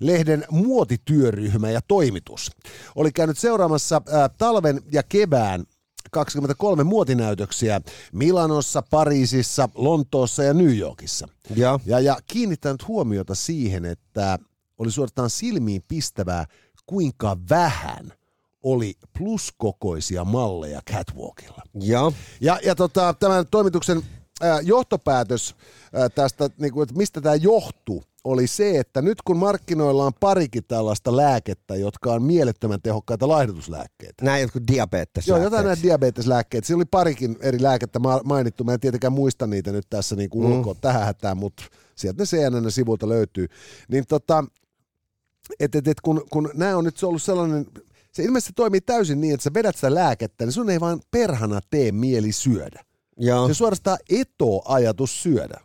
lehden 0.00 0.44
muotityöryhmä 0.50 1.70
ja 1.70 1.80
toimitus 1.88 2.50
oli 2.94 3.12
käynyt 3.12 3.38
seuraamassa 3.38 4.02
talven 4.38 4.80
ja 4.92 5.02
kevään 5.02 5.64
23 6.10 6.84
muotinäytöksiä 6.84 7.80
Milanossa, 8.12 8.82
Pariisissa, 8.90 9.68
Lontoossa 9.74 10.42
ja 10.44 10.54
New 10.54 10.76
Yorkissa. 10.76 11.28
Ja. 11.56 11.80
Ja, 11.86 12.00
ja 12.00 12.18
kiinnittänyt 12.26 12.88
huomiota 12.88 13.34
siihen, 13.34 13.84
että 13.84 14.38
oli 14.78 14.90
suorastaan 14.90 15.30
silmiin 15.30 15.82
pistävää, 15.88 16.46
kuinka 16.86 17.36
vähän 17.50 18.12
oli 18.62 18.94
pluskokoisia 19.18 20.24
malleja 20.24 20.80
catwalkilla. 20.90 21.62
Ja. 21.80 22.12
Ja, 22.40 22.58
ja 22.64 22.74
tota, 22.74 23.14
tämän 23.20 23.46
toimituksen 23.50 24.02
johtopäätös 24.62 25.56
ää, 25.92 26.08
tästä, 26.08 26.50
niin 26.58 26.72
kuin, 26.72 26.82
että 26.82 26.96
mistä 26.96 27.20
tämä 27.20 27.34
johtuu, 27.34 28.04
oli 28.24 28.46
se, 28.46 28.78
että 28.78 29.02
nyt 29.02 29.22
kun 29.22 29.36
markkinoilla 29.36 30.04
on 30.04 30.12
parikin 30.20 30.64
tällaista 30.68 31.16
lääkettä, 31.16 31.76
jotka 31.76 32.12
on 32.12 32.22
mielettömän 32.22 32.82
tehokkaita 32.82 33.28
laihdutuslääkkeitä. 33.28 34.24
Nämä 34.24 34.38
jotkut 34.38 34.62
diabetes. 34.72 35.28
Joo, 35.28 35.38
jotain 35.38 35.66
näitä 35.66 35.82
diabeteslääkkeitä. 35.82 36.66
Siinä 36.66 36.76
oli 36.76 36.84
parikin 36.84 37.36
eri 37.40 37.62
lääkettä 37.62 37.98
ma- 37.98 38.20
mainittu. 38.24 38.64
Mä 38.64 38.74
en 38.74 38.80
tietenkään 38.80 39.12
muista 39.12 39.46
niitä 39.46 39.72
nyt 39.72 39.86
tässä 39.90 40.16
niin 40.16 40.30
kuin 40.30 40.46
ulkoa 40.46 40.74
tähän 40.74 41.04
hätään, 41.04 41.36
mutta 41.36 41.62
sieltä 41.94 42.22
ne 42.22 42.26
CNN-sivulta 42.26 43.08
löytyy. 43.08 43.46
Niin 43.88 44.04
tota, 44.08 44.44
et, 45.60 45.74
et, 45.74 45.88
et 45.88 46.00
kun, 46.00 46.24
kun 46.30 46.50
nämä 46.54 46.76
on 46.76 46.84
nyt 46.84 46.96
se 46.96 47.06
ollut 47.06 47.22
sellainen, 47.22 47.66
se 48.12 48.22
ilmeisesti 48.22 48.52
toimii 48.56 48.80
täysin 48.80 49.20
niin, 49.20 49.34
että 49.34 49.44
sä 49.44 49.54
vedät 49.54 49.76
sitä 49.76 49.94
lääkettä, 49.94 50.44
niin 50.44 50.52
sun 50.52 50.70
ei 50.70 50.80
vaan 50.80 51.00
perhana 51.10 51.60
tee 51.70 51.92
mieli 51.92 52.32
syödä. 52.32 52.84
Joo. 53.20 53.48
Se 53.48 53.54
suorastaan 53.54 53.98
eto-ajatus 54.10 55.22
syödä, 55.22 55.60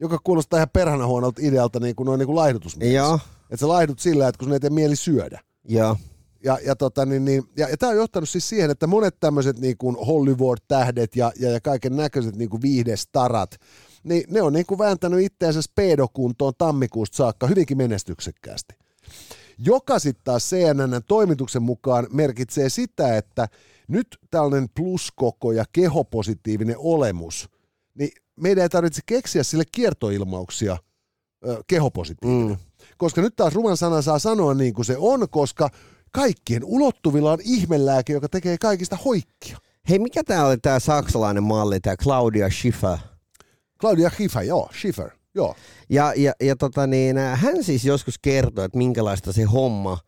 joka 0.00 0.18
kuulostaa 0.24 0.58
ihan 0.58 0.70
perhana 0.72 1.06
huonolta 1.06 1.42
idealta 1.44 1.80
niin 1.80 1.96
kuin 1.96 2.06
noin 2.06 2.18
niin 2.18 2.26
kuin 2.26 2.36
laihdutusmielessä. 2.36 3.18
Että 3.42 3.56
sä 3.56 3.68
laihdut 3.68 3.98
sillä, 3.98 4.28
että 4.28 4.38
kun 4.38 4.46
sun 4.46 4.52
ei 4.52 4.60
tee 4.60 4.70
mieli 4.70 4.96
syödä. 4.96 5.40
Joo. 5.68 5.96
Ja, 6.44 6.58
ja, 6.64 6.76
tota, 6.76 7.06
niin, 7.06 7.24
niin, 7.24 7.42
ja, 7.56 7.68
ja 7.68 7.76
tämä 7.76 7.90
on 7.90 7.96
johtanut 7.96 8.28
siis 8.28 8.48
siihen, 8.48 8.70
että 8.70 8.86
monet 8.86 9.16
tämmöiset 9.20 9.58
niin 9.58 9.76
kuin 9.76 9.96
Hollywood-tähdet 9.96 11.16
ja, 11.16 11.32
ja, 11.38 11.50
ja 11.50 11.60
kaiken 11.60 11.96
näköiset 11.96 12.36
niin 12.36 12.50
kuin 12.50 12.62
viihdestarat, 12.62 13.56
niin 14.04 14.24
ne 14.28 14.42
on 14.42 14.52
niin 14.52 14.66
kuin 14.66 14.78
vääntänyt 14.78 15.20
itseänsä 15.20 15.62
speedokuntoon 15.62 16.52
tammikuusta 16.58 17.16
saakka 17.16 17.46
hyvinkin 17.46 17.76
menestyksekkäästi. 17.76 18.74
Joka 19.58 19.98
sitten 19.98 20.24
taas 20.24 20.50
CNN 20.50 21.02
toimituksen 21.08 21.62
mukaan 21.62 22.06
merkitsee 22.10 22.68
sitä, 22.68 23.16
että 23.16 23.48
nyt 23.92 24.06
tällainen 24.30 24.68
pluskoko 24.76 25.52
ja 25.52 25.64
kehopositiivinen 25.72 26.76
olemus, 26.78 27.48
niin 27.94 28.10
meidän 28.40 28.62
ei 28.62 28.68
tarvitse 28.68 29.00
keksiä 29.06 29.42
sille 29.42 29.64
kiertoilmauksia 29.72 30.76
ö, 31.46 31.62
kehopositiivinen. 31.66 32.48
Mm. 32.48 32.56
Koska 32.98 33.20
nyt 33.20 33.36
taas 33.36 33.54
ruman 33.54 33.76
sana 33.76 34.02
saa 34.02 34.18
sanoa 34.18 34.54
niin 34.54 34.74
kuin 34.74 34.84
se 34.84 34.96
on, 34.98 35.28
koska 35.28 35.70
kaikkien 36.12 36.64
ulottuvilla 36.64 37.32
on 37.32 37.38
ihmelääke, 37.44 38.12
joka 38.12 38.28
tekee 38.28 38.58
kaikista 38.58 38.96
hoikkia. 39.04 39.58
Hei, 39.88 39.98
mikä 39.98 40.24
tää 40.24 40.46
oli 40.46 40.56
tää 40.56 40.78
saksalainen 40.78 41.42
malli, 41.42 41.80
tää 41.80 41.96
Claudia 41.96 42.50
Schiffer? 42.50 42.98
Claudia 43.80 44.10
Schiffer, 44.10 44.42
joo, 44.42 44.68
Schiffer, 44.78 45.10
joo. 45.34 45.54
Ja, 45.90 46.12
ja, 46.16 46.32
ja 46.40 46.56
tota 46.56 46.86
niin, 46.86 47.16
hän 47.18 47.64
siis 47.64 47.84
joskus 47.84 48.18
kertoi, 48.22 48.64
että 48.64 48.78
minkälaista 48.78 49.32
se 49.32 49.42
homma 49.42 49.98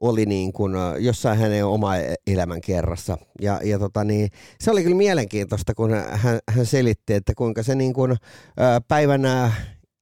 oli 0.00 0.26
niin 0.26 0.52
kuin 0.52 0.72
jossain 0.98 1.38
hänen 1.38 1.66
oma 1.66 1.96
e- 1.96 2.14
elämän 2.26 2.60
kerrassa. 2.60 3.18
Ja, 3.40 3.60
ja 3.64 3.78
tota 3.78 4.04
niin, 4.04 4.28
se 4.60 4.70
oli 4.70 4.82
kyllä 4.82 4.96
mielenkiintoista, 4.96 5.74
kun 5.74 5.90
hän, 6.10 6.38
hän 6.48 6.66
selitti, 6.66 7.14
että 7.14 7.32
kuinka 7.36 7.62
se 7.62 7.74
niin 7.74 7.92
kuin, 7.92 8.16
ää, 8.56 8.80
päivän 8.80 9.24
ää, 9.24 9.52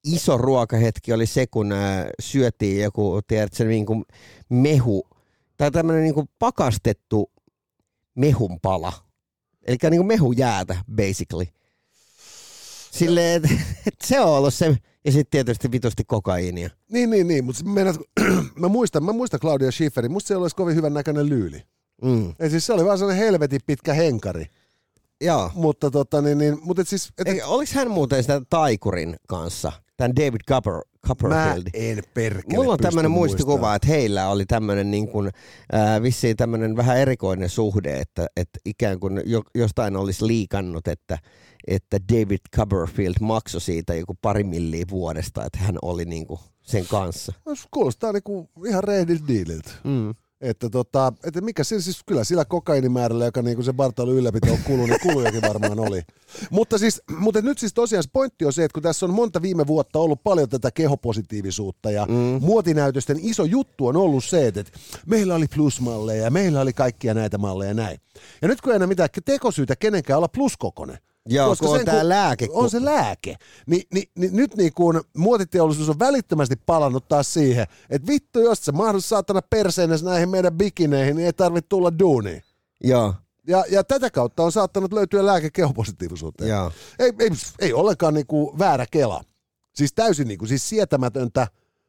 iso 0.05 0.39
ruokahetki 0.39 1.13
oli 1.13 1.27
se, 1.27 1.47
kun 1.47 1.75
syötiin 2.21 2.83
joku, 2.83 3.21
tiedätkö, 3.27 3.65
niin 3.65 3.87
kuin 3.87 4.05
mehu, 4.49 5.09
tai 5.57 5.71
tämmöinen 5.71 6.03
niin 6.03 6.15
kuin 6.15 6.29
pakastettu 6.39 7.31
mehunpala. 8.15 8.93
Eli 9.67 9.77
niin 9.83 9.99
kuin 9.99 10.07
mehujäätä, 10.07 10.77
basically. 10.97 11.47
Silleen, 12.91 13.37
että 13.37 13.49
et 13.87 13.95
se 14.05 14.21
on 14.21 14.29
ollut 14.29 14.55
se, 14.55 14.77
ja 15.05 15.13
sitten 15.13 15.31
tietysti 15.31 15.73
vitusti 15.73 16.05
kokaiinia. 16.07 16.71
Niin, 16.89 17.11
niin, 17.11 17.29
niin, 17.29 17.45
mutta 17.45 17.65
meinaat, 17.65 17.97
mä, 18.61 18.69
muistan, 18.69 19.05
mä 19.05 19.13
muistan 19.13 19.41
Claudia 19.41 19.71
Schifferin, 19.71 20.13
musta 20.13 20.29
se 20.29 20.37
olisi 20.37 20.57
kovin 20.57 20.77
hyvän 20.77 20.95
näköinen 20.95 21.29
lyyli. 21.29 21.63
Mm. 22.03 22.35
Ei 22.39 22.51
siis 22.51 22.67
se 22.67 22.73
oli 22.73 22.85
vaan 22.85 22.99
sellainen 22.99 23.25
helvetin 23.25 23.61
pitkä 23.67 23.95
henkari. 23.95 24.47
Joo. 25.21 25.51
Mutta 25.55 25.91
tota 25.91 26.23
niin, 26.23 26.39
niin 26.39 26.59
mutta 26.63 26.83
et 26.83 26.89
siis, 26.89 27.13
et, 27.19 27.29
Eikä, 27.29 27.47
oliko 27.47 27.73
hän 27.75 27.91
muuten 27.91 28.23
sitä 28.23 28.43
Taikurin 28.51 29.17
kanssa, 29.29 29.73
tämän 29.97 30.17
David 30.17 30.41
Copper, 30.49 30.73
mä 30.73 30.81
Copperfield? 31.07 31.67
en 31.75 32.03
perkele 32.15 32.57
Mulla 32.57 32.73
on 32.73 32.79
tämmöinen 32.79 33.11
muistikuva, 33.11 33.53
muistamaan. 33.53 33.77
että 33.77 33.89
heillä 33.89 34.29
oli 34.29 34.47
tämmöinen 34.47 34.91
niin 34.91 35.09
kuin, 35.09 35.31
äh, 35.75 36.03
vissiin 36.03 36.37
tämmöinen 36.37 36.77
vähän 36.77 36.99
erikoinen 36.99 37.49
suhde, 37.49 38.01
että, 38.01 38.27
että 38.37 38.59
ikään 38.65 39.01
kuin 39.01 39.23
jo, 39.27 39.43
jostain 39.55 39.97
olisi 39.97 40.27
liikannut, 40.27 40.89
että, 40.89 41.19
että 41.67 41.99
David 42.13 42.41
Copperfield 42.57 43.15
maksoi 43.21 43.61
siitä 43.61 43.95
joku 43.95 44.15
pari 44.23 44.45
milliä 44.45 44.85
vuodesta, 44.91 45.45
että 45.45 45.59
hän 45.59 45.79
oli 45.83 46.05
niin 46.05 46.27
kuin 46.27 46.41
sen 46.63 46.87
kanssa. 46.87 47.33
No, 47.47 47.55
se 47.55 47.63
Kuulostaa 47.71 48.13
niinku 48.13 48.51
ihan 48.67 48.85
rehdiltä 48.85 49.29
diililtä. 49.29 49.71
Mm. 49.85 50.15
Että, 50.41 50.71
tota, 50.71 51.13
että 51.25 51.41
mikä 51.41 51.65
sillä, 51.65 51.83
siis 51.83 52.01
kyllä 52.07 52.25
sillä 52.25 52.45
kokainimäärällä, 52.45 53.25
joka 53.25 53.43
niinku 53.43 53.63
se 53.63 53.73
Bartolon 53.73 54.15
ylläpito 54.15 54.53
on 54.53 54.59
kulunut, 54.65 54.89
niin 54.89 55.01
kulujakin 55.01 55.43
varmaan 55.43 55.79
oli. 55.81 56.03
Mutta, 56.51 56.79
siis, 56.79 57.03
mutta 57.19 57.41
nyt 57.41 57.59
siis 57.59 57.75
tosiaan 57.75 58.05
pointti 58.13 58.45
on 58.45 58.53
se, 58.53 58.65
että 58.65 58.75
kun 58.75 58.83
tässä 58.83 59.07
on 59.07 59.15
monta 59.15 59.43
viime 59.43 59.67
vuotta 59.67 59.99
ollut 59.99 60.23
paljon 60.25 60.49
tätä 60.49 60.71
kehopositiivisuutta 60.71 61.91
ja 61.91 62.07
mm. 62.07 62.15
muotinäytösten 62.41 63.19
iso 63.21 63.45
juttu 63.45 63.87
on 63.87 63.97
ollut 63.97 64.25
se, 64.25 64.47
että 64.47 64.65
meillä 65.07 65.35
oli 65.35 65.47
plusmalleja 65.55 66.25
ja 66.25 66.31
meillä 66.31 66.61
oli 66.61 66.73
kaikkia 66.73 67.15
näitä 67.15 67.39
malleja 67.39 67.71
ja 67.71 67.75
näin. 67.75 67.99
Ja 68.43 68.49
nyt 68.49 68.61
kun 68.61 68.73
ei 68.73 68.77
enää 68.77 68.87
mitään 68.87 69.09
tekosyytä 69.25 69.77
kenenkään 69.77 70.17
olla 70.17 70.29
pluskokonen, 70.29 70.99
Joo, 71.29 71.57
kun 71.61 71.69
on 71.69 71.77
sen, 71.77 71.87
tää 71.87 72.09
lääke, 72.09 72.49
On 72.51 72.71
se 72.71 72.85
lääke. 72.85 73.37
Ni, 73.67 73.83
ni, 73.95 74.11
ni, 74.19 74.29
nyt 74.33 74.57
niin 74.57 74.73
kuin 74.73 75.01
muotiteollisuus 75.17 75.89
on 75.89 75.99
välittömästi 75.99 76.57
palannut 76.67 77.09
taas 77.09 77.35
siihen, 77.35 77.67
että 77.91 78.09
vittu, 78.09 78.41
jos 78.41 78.65
sä 78.65 78.73
mahdollisuus 78.73 79.09
saatana 79.09 79.43
perseenes 79.51 80.03
näihin 80.03 80.29
meidän 80.29 80.55
bikineihin, 80.55 81.17
niin 81.17 81.27
ei 81.27 81.33
tarvitse 81.33 81.69
tulla 81.69 81.99
duuniin. 81.99 82.43
Joo, 82.85 83.15
Ja, 83.47 83.65
ja 83.71 83.85
tätä 83.85 84.11
kautta 84.11 84.43
on 84.43 84.53
saattanut 84.53 84.93
löytyä 84.93 85.27
lääke 85.27 85.51
kehopositiivisuuteen. 85.51 86.51
joo. 86.51 86.73
Ei, 86.99 87.13
ei, 87.19 87.31
ei 87.59 87.73
ollenkaan 87.73 88.15
niin 88.15 88.27
kuin 88.27 88.59
väärä 88.59 88.87
kela. 88.91 89.25
Siis 89.75 89.93
täysin 89.93 90.29
niin 90.29 90.39
kuin, 90.39 90.49
siis 90.49 90.69
sietämätöntä 90.69 91.47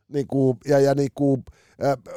niin 0.08 0.28
kuin, 0.28 0.58
ja, 0.66 0.80
ja 0.80 0.96
niin 0.96 1.12
kuin, 1.16 1.44
äh, 1.86 2.16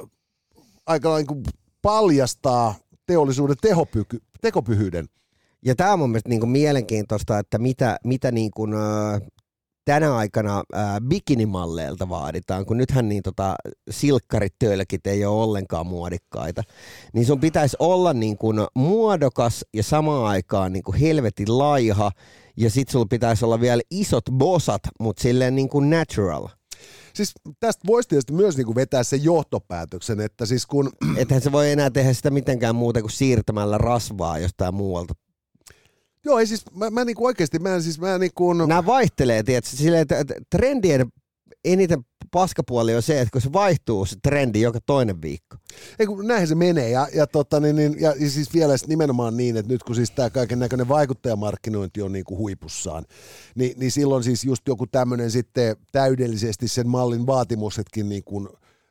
aika 0.87 1.16
niin 1.16 1.26
kuin 1.26 1.44
paljastaa 1.82 2.75
teollisuuden 3.06 3.56
tehopyky, 3.62 4.23
tekopyhyyden. 4.40 5.08
Ja 5.64 5.75
tämä 5.75 5.92
on 5.92 5.98
mun 5.98 6.10
mielestä 6.10 6.28
niinku 6.28 6.46
mielenkiintoista, 6.46 7.38
että 7.38 7.58
mitä, 7.58 7.96
mitä 8.04 8.30
niinku, 8.30 8.66
ö, 8.75 9.20
tänä 9.84 10.16
aikana 10.16 10.58
ö, 10.58 10.78
bikinimalleilta 11.08 12.08
vaaditaan, 12.08 12.66
kun 12.66 12.76
nythän 12.76 13.08
niin 13.08 13.22
tota, 13.22 13.54
silkkarit, 13.90 14.54
tölkit 14.58 15.06
ei 15.06 15.25
ole 15.25 15.42
ollenkaan 15.42 15.86
muodikkaita. 15.86 16.62
Niin 17.12 17.26
sun 17.26 17.40
pitäisi 17.40 17.76
olla 17.80 18.12
niinku 18.12 18.52
muodokas 18.75 19.64
ja 19.75 19.82
samaan 19.82 20.26
aikaan 20.26 20.72
niinku 20.72 20.94
helvetin 21.00 21.58
laiha, 21.58 22.10
ja 22.56 22.70
sit 22.70 22.88
sulla 22.88 23.06
pitäisi 23.10 23.44
olla 23.44 23.60
vielä 23.60 23.82
isot 23.90 24.25
bosat, 24.32 24.82
mutta 25.00 25.22
silleen 25.22 25.56
niinku 25.56 25.80
natural. 25.80 26.48
Siis 27.14 27.32
tästä 27.60 27.82
voisi 27.86 28.08
tietysti 28.08 28.32
myös 28.32 28.56
niin 28.56 28.66
kuin 28.66 28.75
vetää 28.75 29.02
sen 29.02 29.25
johtopäätöksen, 29.25 30.20
että 30.20 30.46
siis 30.46 30.66
kun 30.66 30.90
Ethän 31.16 31.40
se 31.40 31.52
voi 31.52 31.70
enää 31.70 31.90
tehdä 31.90 32.12
sitä 32.12 32.30
mitenkään 32.30 32.76
muuta 32.76 33.00
kuin 33.00 33.10
siirtämällä 33.10 33.78
rasvaa 33.78 34.38
jostain 34.38 34.75
muualta. 34.75 35.14
Joo, 36.26 36.38
ei 36.38 36.47
siis, 36.47 36.64
mä, 36.75 36.90
mä 36.90 37.04
niinku 37.04 37.26
oikeesti, 37.26 37.59
mä 37.59 37.80
siis, 37.80 38.00
mä 38.00 38.18
niinku, 38.18 38.52
Nämä 38.52 38.87
vaihtelee, 38.87 39.42
tiedätkö, 39.42 39.71
silleen, 39.71 40.02
että 40.02 40.25
trendien 40.50 41.06
eniten 41.64 42.04
paskapuoli 42.30 42.95
on 42.95 43.02
se, 43.02 43.21
että 43.21 43.33
kun 43.33 43.40
se 43.40 43.52
vaihtuu 43.52 44.06
se 44.06 44.16
trendi 44.23 44.61
joka 44.61 44.78
toinen 44.87 45.23
viikko. 45.23 45.56
ei 45.99 46.06
kun 46.06 46.26
näinhän 46.26 46.49
se 46.49 46.54
menee, 46.54 46.90
ja, 46.90 47.09
ja, 47.14 47.26
tota, 47.26 47.61
niin, 47.61 47.76
niin, 47.76 47.97
ja, 48.00 48.14
ja 48.21 48.30
siis 48.30 48.54
vielä 48.54 48.75
nimenomaan 48.87 49.37
niin, 49.37 49.56
että 49.56 49.73
nyt 49.73 49.83
kun 49.83 49.95
siis 49.95 50.11
tämä 50.11 50.30
kaiken 50.30 50.59
näköinen 50.59 50.88
vaikuttajamarkkinointi 50.88 52.02
on 52.02 52.12
niinku 52.12 52.37
huipussaan, 52.37 53.04
niin, 53.54 53.78
niin 53.78 53.92
silloin 53.92 54.25
siis 54.25 54.45
just 54.45 54.68
joku 54.68 54.87
tämmöinen 54.87 55.30
sitten 55.30 55.76
täydellisesti 55.92 56.68
sen 56.68 56.88
mallin 56.88 57.26
vaatimuksetkin 57.26 58.09
niinku, 58.09 58.49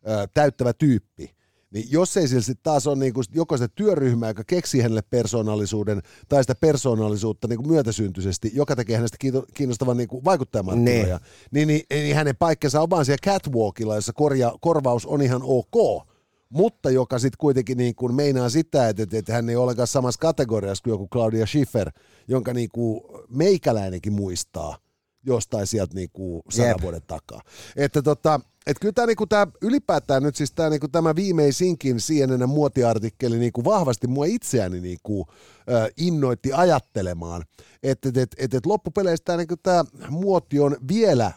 ö, 0.08 0.28
täyttävä 0.34 0.74
tyyppi, 0.74 1.36
niin 1.76 1.88
jos 1.92 2.18
ei 2.18 2.28
sillä 2.28 2.42
sitten 2.42 2.64
taas 2.64 2.88
ole 2.88 2.96
niinku 2.96 3.22
joko 3.34 3.58
sitä 3.58 3.74
työryhmää, 3.76 4.30
joka 4.30 4.44
keksii 4.48 4.82
hänelle 4.82 5.02
persoonallisuuden, 5.02 6.02
tai 6.30 6.44
sitä 6.44 6.56
persoonallisuutta 6.56 7.48
niinku 7.48 7.68
myötäsyntyisesti, 7.68 8.52
joka 8.54 8.76
tekee 8.76 8.96
hänestä 8.96 9.18
kiinnostavan 9.54 9.98
niinku 9.98 10.24
vaikuttajamarkkinoja, 10.24 11.20
niin, 11.52 11.68
niin, 11.68 11.84
niin 11.90 12.16
hänen 12.16 12.36
paikkansa 12.36 12.82
on 12.82 12.90
vaan 12.90 13.06
siellä 13.06 13.22
catwalkilla, 13.26 13.96
jossa 13.96 14.14
korja, 14.14 14.54
korvaus 14.62 15.06
on 15.06 15.22
ihan 15.22 15.42
ok, 15.44 16.08
mutta 16.50 16.90
joka 16.90 17.20
sitten 17.20 17.38
kuitenkin 17.38 17.78
niin 17.78 17.96
kuin 17.96 18.16
meinaa 18.16 18.50
sitä, 18.50 18.90
että, 18.90 19.04
että, 19.12 19.34
hän 19.34 19.50
ei 19.50 19.56
ole 19.56 19.64
ollenkaan 19.64 19.88
samassa 19.88 20.20
kategoriassa 20.20 20.84
kuin 20.84 20.92
joku 20.92 21.08
Claudia 21.08 21.46
Schiffer, 21.46 21.92
jonka 22.28 22.54
niin 22.54 22.70
kuin 22.74 23.02
meikäläinenkin 23.30 24.14
muistaa 24.14 24.78
jostain 25.26 25.68
sieltä 25.68 25.96
niin 25.96 26.10
kuin 26.14 26.42
sadan 26.50 26.70
Jep. 26.70 26.82
vuoden 26.82 27.02
takaa. 27.08 27.42
Että 27.76 28.02
tota, 28.02 28.40
et 28.68 28.80
kyllä 28.80 28.94
tämä 28.94 29.06
niinku, 29.06 29.28
tää, 29.28 29.48
ylipäätään 29.62 30.24
nyt 30.24 30.36
siis 30.36 30.52
tämä 30.52 30.70
niinku, 30.70 30.88
tämä 30.88 31.16
viimeisinkin 31.16 31.98
CNN 31.98 32.50
muotiartikkeli 32.50 33.38
niinku, 33.38 33.64
vahvasti 33.64 34.08
mua 34.08 34.26
itseäni 34.26 34.82
niinku, 34.82 35.28
ö, 35.70 35.92
innoitti 35.98 36.54
ajattelemaan, 36.54 37.44
että 37.84 38.10
et, 38.10 38.18
et, 38.18 38.36
et, 38.38 38.54
et 38.54 38.66
loppupeleistä 38.66 39.26
tämä 39.26 39.38
niinku, 39.38 39.56
tää 39.64 39.84
muoti 40.10 40.60
on 40.60 40.78
vielä 40.88 41.32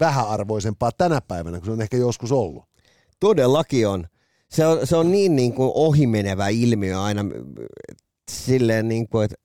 vähäarvoisempaa 0.00 0.90
tänä 0.98 1.20
päivänä 1.20 1.58
kuin 1.58 1.66
se 1.66 1.72
on 1.72 1.82
ehkä 1.82 1.96
joskus 1.96 2.32
ollut. 2.32 2.64
Todellakin 3.20 3.88
on. 3.88 4.06
Se 4.50 4.66
on, 4.66 4.86
se 4.86 4.96
on 4.96 5.12
niin, 5.12 5.36
niin 5.36 5.54
kuin 5.54 5.72
ohimenevä 5.74 6.48
ilmiö 6.48 7.00
aina 7.00 7.24
silleen, 8.30 8.88
niin 8.88 9.08
kuin, 9.08 9.24
että 9.24 9.36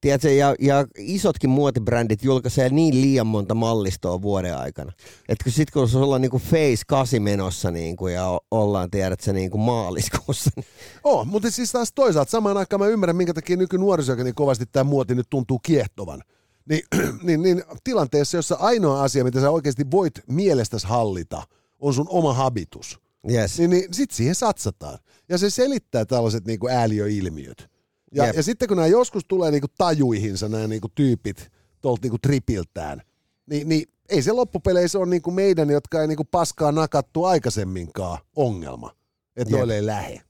Tiedätkö, 0.00 0.30
ja, 0.30 0.54
ja 0.60 0.86
isotkin 0.98 1.50
muotibrändit 1.50 2.24
julkaisee 2.24 2.68
niin 2.68 3.00
liian 3.00 3.26
monta 3.26 3.54
mallistoa 3.54 4.22
vuoden 4.22 4.56
aikana. 4.56 4.92
Että 5.28 5.44
kun 5.44 5.52
sit 5.52 5.70
kun 5.70 5.88
se 5.88 5.98
ollaan 5.98 6.22
niinku 6.22 6.38
Face 6.38 6.82
8 6.86 7.22
menossa 7.22 7.70
niinku, 7.70 8.08
ja 8.08 8.40
ollaan, 8.50 8.90
tiedätkö, 8.90 9.32
niinku 9.32 9.58
maaliskuussa, 9.58 10.50
niin 10.56 10.66
Oh, 11.04 11.26
mutta 11.26 11.50
siis 11.50 11.72
taas 11.72 11.92
toisaalta 11.92 12.30
samaan 12.30 12.56
aikaan 12.56 12.80
mä 12.80 12.86
ymmärrän, 12.86 13.16
minkä 13.16 13.34
takia 13.34 13.56
nykynuorisokin 13.56 14.24
niin 14.24 14.34
kovasti 14.34 14.64
tämä 14.72 14.84
muoti 14.84 15.14
nyt 15.14 15.30
tuntuu 15.30 15.58
kiehtovan. 15.58 16.22
Niin, 16.68 16.82
niin, 17.26 17.42
niin 17.42 17.62
tilanteessa, 17.84 18.36
jossa 18.36 18.56
ainoa 18.60 19.02
asia, 19.02 19.24
mitä 19.24 19.40
sä 19.40 19.50
oikeasti 19.50 19.90
voit 19.90 20.14
mielestäsi 20.26 20.86
hallita, 20.86 21.42
on 21.78 21.94
sun 21.94 22.06
oma 22.08 22.34
habitus, 22.34 23.00
yes. 23.30 23.58
niin, 23.58 23.70
niin 23.70 23.94
sit 23.94 24.10
siihen 24.10 24.34
satsataan. 24.34 24.98
Ja 25.28 25.38
se 25.38 25.50
selittää 25.50 26.04
tällaiset 26.04 26.46
niinku 26.46 26.68
ääliöilmiöt. 26.68 27.70
Ja, 28.14 28.26
Jep. 28.26 28.36
ja 28.36 28.42
sitten 28.42 28.68
kun 28.68 28.76
nämä 28.76 28.86
joskus 28.86 29.24
tulee 29.28 29.50
niinku 29.50 29.68
tajuihinsa 29.78 30.48
nämä 30.48 30.66
niinku 30.66 30.88
tyypit 30.94 31.50
tuolta 31.80 32.02
niinku 32.02 32.18
tripiltään, 32.18 33.02
niin, 33.50 33.68
niin 33.68 33.84
ei 34.08 34.22
se 34.22 34.32
loppupeleissä 34.32 34.98
ole 34.98 35.06
niinku 35.06 35.30
meidän, 35.30 35.70
jotka 35.70 36.00
ei 36.00 36.06
niinku 36.06 36.24
paskaa 36.24 36.72
nakattu 36.72 37.24
aikaisemminkaan 37.24 38.18
ongelma, 38.36 38.94
että 39.36 39.56
noille 39.56 39.74
ei 39.76 39.86
lähe. 39.86 40.22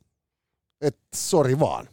Et 0.80 0.96
sori 1.14 1.58
vaan. 1.58 1.88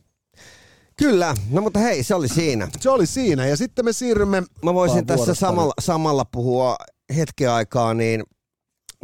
Kyllä, 0.98 1.36
no 1.50 1.62
mutta 1.62 1.80
hei, 1.80 2.04
se 2.04 2.16
oli 2.16 2.28
siinä. 2.28 2.70
Se 2.80 2.90
oli 2.90 3.06
siinä 3.06 3.46
ja 3.46 3.58
sitten 3.58 3.86
me 3.86 3.94
siirrymme... 3.94 4.44
Mä 4.64 4.74
voisin 4.74 5.06
tässä 5.06 5.34
samalla, 5.34 5.74
samalla 5.82 6.26
puhua 6.26 6.76
hetken 7.16 7.52
aikaa 7.52 7.94
niin 7.94 8.24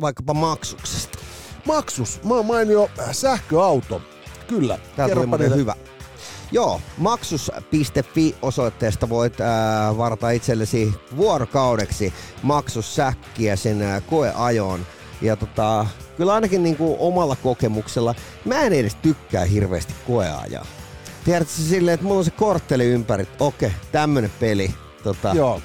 vaikkapa 0.01 0.33
maksuksesta. 0.33 1.17
Maksus, 1.65 2.23
mä 2.23 2.33
oon 2.33 2.45
mainio 2.45 2.89
sähköauto. 3.11 4.01
Kyllä, 4.47 4.79
Tää 4.95 5.07
kerropa 5.07 5.37
niille. 5.37 5.55
hyvä. 5.55 5.75
Joo, 6.53 6.81
maksus.fi 6.97 8.35
osoitteesta 8.41 9.09
voit 9.09 9.41
ää, 9.41 9.97
varata 9.97 10.29
itsellesi 10.29 10.93
vuorokaudeksi 11.17 12.13
maksussäkkiä 12.43 13.55
sen 13.55 13.81
ää, 13.81 14.01
koeajoon. 14.01 14.85
Ja 15.21 15.35
tota, 15.35 15.85
kyllä 16.17 16.33
ainakin 16.33 16.63
niinku 16.63 16.97
omalla 16.99 17.35
kokemuksella, 17.35 18.15
mä 18.45 18.61
en 18.61 18.73
edes 18.73 18.95
tykkää 18.95 19.45
hirveästi 19.45 19.93
koeajaa. 20.07 20.65
Tiedätkö 21.25 21.53
silleen, 21.53 21.93
että 21.93 22.05
mulla 22.05 22.19
on 22.19 22.25
se 22.25 22.31
kortteli 22.31 22.85
ympäri, 22.85 23.27
okei, 23.39 23.71
tämmönen 23.91 24.31
peli. 24.39 24.73
Tota, 25.03 25.31
Joo. 25.35 25.61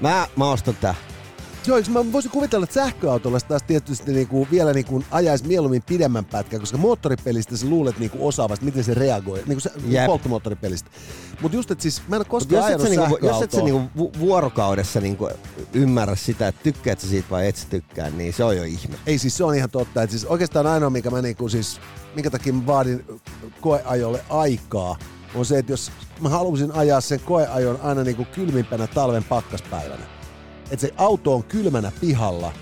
mä, 0.00 0.28
mä 0.36 0.50
ostan 0.50 0.76
tää. 0.80 0.94
Joo, 1.66 1.76
eikö 1.76 1.90
mä 1.90 2.12
voisin 2.12 2.30
kuvitella, 2.30 2.64
että 2.64 2.74
sähköautolla 2.74 3.38
se 3.38 3.46
taas 3.46 3.62
tietysti 3.62 4.12
niinku 4.12 4.48
vielä 4.50 4.72
niinku 4.72 5.04
ajaisi 5.10 5.46
mieluummin 5.46 5.82
pidemmän 5.82 6.24
pätkän, 6.24 6.60
koska 6.60 6.78
moottoripelistä 6.78 7.56
sä 7.56 7.66
luulet 7.66 7.98
niinku 7.98 8.28
osaavasti, 8.28 8.64
miten 8.64 8.84
se 8.84 8.94
reagoi, 8.94 9.42
niinku 9.46 9.60
se 9.60 9.70
Jep. 9.86 10.06
polttomoottoripelistä. 10.06 10.90
Mutta 11.42 11.56
just, 11.56 11.70
että 11.70 11.82
siis 11.82 12.02
mä 12.08 12.16
en 12.16 12.20
ole 12.20 12.24
koskaan 12.24 12.72
jos 12.72 12.82
et, 12.82 12.90
ajanut 12.90 13.10
niinku, 13.10 13.26
jos 13.26 13.42
et 13.42 13.50
sä 13.50 13.62
niinku 13.62 13.82
vu- 13.96 14.12
vuorokaudessa 14.18 15.00
niinku 15.00 15.28
ymmärrä 15.72 16.16
sitä, 16.16 16.48
että 16.48 16.62
tykkäät 16.62 17.00
sä 17.00 17.08
siitä 17.08 17.30
vai 17.30 17.48
et 17.48 17.56
sä 17.56 17.66
tykkää, 17.70 18.10
niin 18.10 18.32
se 18.32 18.44
on 18.44 18.56
jo 18.56 18.62
ihme. 18.64 18.96
Ei 19.06 19.18
siis 19.18 19.36
se 19.36 19.44
on 19.44 19.54
ihan 19.54 19.70
totta, 19.70 20.02
että 20.02 20.12
siis 20.12 20.24
oikeastaan 20.24 20.66
ainoa, 20.66 20.90
mikä 20.90 21.10
mä 21.10 21.22
niinku 21.22 21.48
siis, 21.48 21.80
minkä 22.14 22.30
takia 22.30 22.52
mä 22.52 22.66
vaadin 22.66 23.04
koeajolle 23.60 24.24
aikaa, 24.28 24.96
on 25.34 25.46
se, 25.46 25.58
että 25.58 25.72
jos 25.72 25.92
mä 26.20 26.28
haluaisin 26.28 26.72
ajaa 26.72 27.00
sen 27.00 27.20
koeajon 27.20 27.80
aina 27.82 28.04
niinku 28.04 28.26
kylmimpänä 28.34 28.86
talven 28.86 29.24
pakkaspäivänä, 29.24 30.04
että 30.72 30.86
se 30.86 30.94
auto 30.96 31.34
on 31.34 31.44
kylmänä 31.44 31.92
pihalla, 32.00 32.52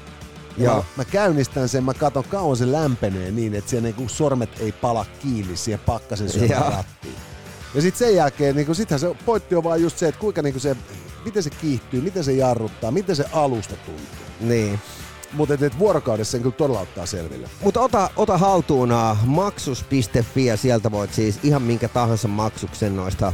ja 0.57 0.65
Joo. 0.65 0.77
mä, 0.77 0.83
mä, 0.97 1.05
käynnistän 1.05 1.69
sen, 1.69 1.85
mä 1.85 1.95
katson 1.95 2.25
kauan 2.25 2.57
se 2.57 2.73
lämpenee 2.73 3.31
niin, 3.31 3.55
että 3.55 3.71
siellä 3.71 3.87
niinku 3.87 4.09
sormet 4.09 4.51
ei 4.61 4.73
pala 4.73 5.07
kiinni 5.23 5.57
siihen 5.57 5.81
pakkasen 5.87 6.29
syömään 6.29 6.73
rattiin. 6.73 7.15
Ja 7.75 7.83
sitten 7.83 8.09
sen 8.09 8.17
jälkeen, 8.17 8.57
niinku, 8.57 8.75
sittenhän 8.75 9.01
se 9.01 9.17
pointti 9.27 9.55
on 9.55 9.65
vaan 9.65 9.83
just 9.83 9.99
se, 9.99 10.09
että 10.09 10.21
kuinka 10.21 10.43
niinku 10.43 10.61
se, 10.61 10.77
miten 11.25 11.43
se 11.43 11.51
kiihtyy, 11.51 12.01
miten 12.01 12.25
se 12.25 12.33
jarruttaa, 12.33 12.91
miten 12.91 13.17
se 13.17 13.25
alusta 13.33 13.77
tuntuu. 13.77 14.05
Niin. 14.41 14.79
Mutta 15.33 15.55
et, 15.55 15.63
et 15.63 15.79
vuorokaudessa 15.79 16.33
sen 16.33 16.43
kyllä 16.43 16.57
todella 16.57 16.81
ottaa 16.81 17.07
selville. 17.07 17.49
Mutta 17.63 17.81
ota, 17.81 18.11
ota 18.17 18.39
haltuun 18.39 18.93
uh, 18.93 19.19
maksus.fi 19.25 20.47
ja 20.47 20.57
sieltä 20.57 20.91
voit 20.91 21.15
siis 21.15 21.39
ihan 21.43 21.63
minkä 21.63 21.89
tahansa 21.89 22.29
maksuksen 22.29 22.97
noista 22.97 23.33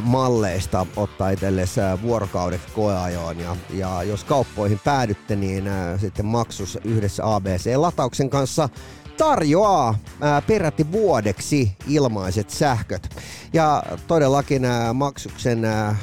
malleista 0.00 0.86
ottaa 0.96 1.30
itsellesi 1.30 1.80
ää, 1.80 2.02
vuorokaudeksi 2.02 2.68
koeajoon. 2.74 3.40
Ja, 3.40 3.56
ja 3.70 4.02
jos 4.02 4.24
kauppoihin 4.24 4.80
päädytte, 4.84 5.36
niin 5.36 5.68
ää, 5.68 5.98
sitten 5.98 6.26
maksus 6.26 6.78
yhdessä 6.84 7.34
ABC-latauksen 7.34 8.30
kanssa 8.30 8.68
tarjoaa 9.16 9.98
ää, 10.20 10.42
peräti 10.42 10.92
vuodeksi 10.92 11.76
ilmaiset 11.88 12.50
sähköt. 12.50 13.16
Ja 13.52 13.82
todellakin 14.06 14.64
ää, 14.64 14.92
maksuksen 14.92 15.64
ää, 15.64 15.96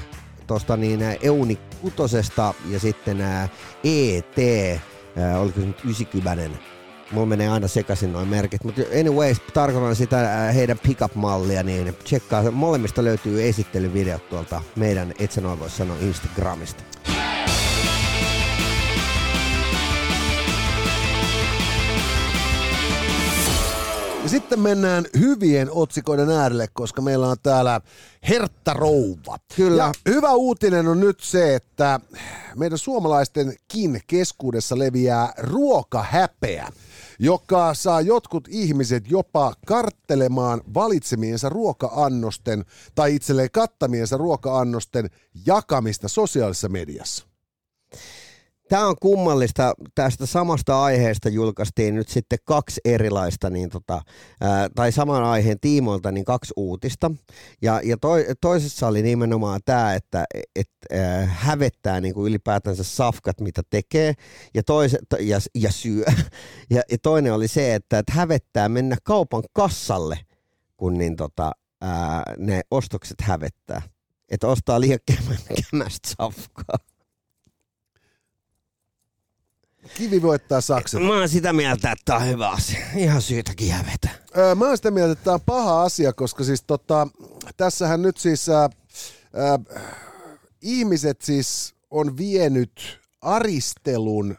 tuosta 0.48 0.78
niin 0.78 1.00
Euni 1.22 1.60
kutosesta 1.82 2.54
ja 2.70 2.80
sitten 2.80 3.22
ää, 3.22 3.50
ET, 3.84 4.36
ää, 5.18 5.40
oliko 5.40 5.60
se 5.60 5.66
nyt 5.66 5.86
90 5.86 6.62
Mulla 7.12 7.26
menee 7.26 7.50
aina 7.50 7.68
sekaisin 7.68 8.14
noin 8.14 8.28
merkit, 8.28 8.64
mutta 8.64 8.82
anyways, 9.00 9.38
tarkoitan 9.54 9.96
sitä 9.96 10.20
ää, 10.20 10.52
heidän 10.52 10.80
pickup-mallia, 10.80 11.64
niin 11.64 11.96
tsekkaa, 12.04 12.52
molemmista 12.52 13.04
löytyy 13.04 13.48
esittelyvideot 13.48 14.30
tuolta 14.30 14.62
meidän, 14.76 15.14
et 15.20 15.32
sä 15.32 15.42
noin 15.42 15.60
voi 15.60 15.70
sanoa, 15.70 15.98
Instagramista. 16.02 16.84
Ja 24.24 24.30
sitten 24.30 24.60
mennään 24.60 25.06
hyvien 25.20 25.68
otsikoiden 25.72 26.30
äärelle, 26.30 26.68
koska 26.74 27.02
meillä 27.02 27.28
on 27.28 27.38
täällä 27.44 27.82
Hertta 28.30 28.74
Rouva. 28.74 29.38
Kyllä. 29.56 29.84
Ja 29.84 29.92
hyvä 30.10 30.34
uutinen 30.34 30.88
on 30.88 31.00
nyt 31.00 31.20
se, 31.20 31.56
että 31.56 32.00
meidän 32.56 32.78
suomalaistenkin 32.78 34.02
keskuudessa 34.08 34.80
leviää 34.80 35.34
ruokahäpeä, 35.38 36.68
joka 37.20 37.74
saa 37.74 38.02
jotkut 38.02 38.48
ihmiset 38.52 39.12
jopa 39.12 39.54
karttelemaan 39.66 40.62
valitsemiensa 40.74 41.50
ruoka-annosten 41.50 42.66
tai 42.96 43.16
itselleen 43.16 43.52
kattamiensa 43.52 44.18
ruoka-annosten 44.18 45.10
jakamista 45.46 46.08
sosiaalisessa 46.08 46.70
mediassa. 46.70 47.26
Tämä 48.72 48.88
on 48.88 48.96
kummallista. 49.02 49.74
Tästä 49.96 50.26
samasta 50.26 50.84
aiheesta 50.84 51.30
julkaistiin 51.30 51.96
nyt 51.96 52.10
sitten 52.10 52.40
kaksi 52.46 52.82
erilaista, 52.86 53.50
niin 53.50 53.70
tota, 53.70 54.02
ää, 54.42 54.70
tai 54.76 54.92
saman 54.92 55.24
aiheen 55.24 55.60
tiimoilta, 55.60 56.12
niin 56.12 56.26
kaksi 56.26 56.54
uutista. 56.58 57.12
Ja, 57.62 57.82
ja 57.84 57.98
toi, 57.98 58.26
toisessa 58.42 58.88
oli 58.88 59.02
nimenomaan 59.02 59.60
tämä, 59.66 59.94
että 59.94 60.26
et, 60.56 60.70
ää, 60.92 61.26
hävettää 61.26 62.02
niin 62.02 62.14
kuin 62.14 62.30
ylipäätänsä 62.30 62.84
safkat, 62.84 63.42
mitä 63.42 63.62
tekee, 63.70 64.14
ja, 64.54 64.64
toise, 64.64 64.98
ja, 65.20 65.40
ja 65.56 65.72
syö. 65.72 66.06
Ja, 66.70 66.82
ja 66.92 66.98
toinen 67.02 67.34
oli 67.34 67.48
se, 67.48 67.76
että 67.76 68.00
et 68.00 68.10
hävettää 68.10 68.70
mennä 68.70 68.98
kaupan 69.04 69.44
kassalle, 69.54 70.20
kun 70.78 70.98
niin 70.98 71.16
tota, 71.16 71.52
ää, 71.82 72.24
ne 72.38 72.62
ostokset 72.72 73.22
hävettää. 73.22 73.82
Että 74.30 74.48
ostaa 74.48 74.82
liian 74.82 75.00
kämä- 75.12 75.62
kämästä 75.72 76.10
safkaa. 76.18 76.91
Kivi 79.98 80.22
voittaa 80.22 80.62
sakset. 80.62 81.02
Mä 81.02 81.14
oon 81.14 81.30
sitä 81.30 81.54
mieltä, 81.54 81.92
että 81.92 82.04
tää 82.06 82.16
on 82.16 82.28
hyvä 82.28 82.50
asia. 82.50 82.80
Ihan 82.96 83.22
syytäkin 83.22 83.72
hävetä. 83.72 84.10
Öö, 84.38 84.56
Mä 84.56 84.68
oon 84.68 84.78
sitä 84.78 84.92
mieltä, 84.92 85.12
että 85.12 85.24
tämä 85.24 85.36
on 85.36 85.42
paha 85.46 85.84
asia, 85.84 86.14
koska 86.14 86.44
siis 86.44 86.64
tota, 86.64 87.08
tässähän 87.58 88.02
nyt 88.02 88.18
siis 88.18 88.50
ää, 88.50 88.70
ää, 89.34 89.60
ihmiset 90.62 91.22
siis 91.22 91.76
on 91.90 92.18
vienyt 92.18 93.00
aristelun 93.22 94.38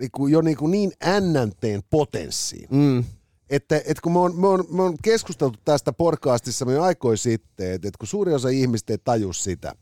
niinku, 0.00 0.26
jo 0.26 0.40
niinku 0.40 0.66
niin 0.66 0.92
NNTn 1.20 1.82
potenssiin. 1.90 2.68
Mm. 2.70 3.04
Että, 3.50 3.76
että 3.76 4.02
kun 4.02 4.12
me 4.12 4.18
on, 4.18 4.40
me, 4.40 4.46
on, 4.46 4.64
me 4.70 4.82
on 4.82 4.96
keskusteltu 5.02 5.58
tästä 5.64 5.92
podcastissa 5.92 6.72
jo 6.72 6.82
aikoin 6.82 7.18
sitten, 7.18 7.72
että, 7.72 7.88
että 7.88 7.98
kun 7.98 8.08
suuri 8.08 8.34
osa 8.34 8.48
ihmistä 8.48 8.92
ei 8.92 8.98
taju 9.04 9.32
sitä, 9.32 9.74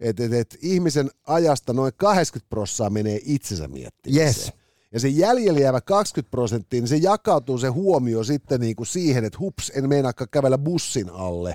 että, 0.00 0.24
että, 0.24 0.38
että 0.38 0.56
ihmisen 0.62 1.10
ajasta 1.26 1.72
noin 1.72 1.92
80 1.96 2.50
prossaa 2.50 2.90
menee 2.90 3.20
itsensä 3.24 3.68
miettimiseen. 3.68 4.26
Yes. 4.26 4.52
Ja 4.94 5.00
se 5.00 5.08
jäljellä 5.08 5.60
jäävä 5.60 5.80
20 5.80 6.30
prosenttia, 6.30 6.80
niin 6.80 6.88
se 6.88 6.96
jakautuu 6.96 7.58
se 7.58 7.68
huomio 7.68 8.24
sitten 8.24 8.60
niin 8.60 8.76
kuin 8.76 8.86
siihen, 8.86 9.24
että 9.24 9.38
hups, 9.38 9.72
en 9.74 9.88
meinaakaan 9.88 10.28
kävellä 10.30 10.58
bussin 10.58 11.10
alle. 11.10 11.54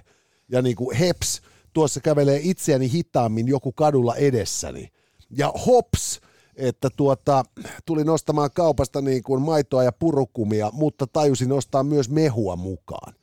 Ja 0.50 0.62
niin 0.62 0.76
kuin 0.76 0.98
heps, 0.98 1.42
tuossa 1.74 2.00
kävelee 2.00 2.40
itseäni 2.44 2.92
hitaammin 2.92 3.48
joku 3.48 3.72
kadulla 3.72 4.16
edessäni. 4.16 4.90
Ja 5.30 5.54
hops, 5.66 6.22
että 6.56 6.90
tuota, 6.98 7.44
tuli 7.86 8.04
nostamaan 8.04 8.52
kaupasta 8.54 9.02
niin 9.02 9.24
kuin 9.24 9.42
maitoa 9.42 9.84
ja 9.84 9.92
purukumia, 9.92 10.70
mutta 10.74 11.08
tajusin 11.08 11.52
ostaa 11.52 11.84
myös 11.84 12.10
mehua 12.10 12.56
mukaan. 12.56 13.14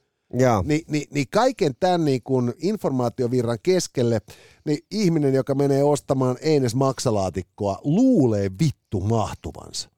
Ni, 0.64 0.82
ni, 0.88 1.04
niin 1.10 1.26
kaiken 1.30 1.72
tämän 1.80 2.04
niin 2.04 2.22
kuin 2.22 2.54
informaatiovirran 2.58 3.58
keskelle, 3.62 4.20
niin 4.64 4.78
ihminen, 4.90 5.34
joka 5.34 5.54
menee 5.54 5.84
ostamaan 5.84 6.36
Eines 6.40 6.74
maksalaatikkoa, 6.74 7.80
luulee 7.84 8.50
vittu 8.60 9.00
mahtuvansa. 9.00 9.95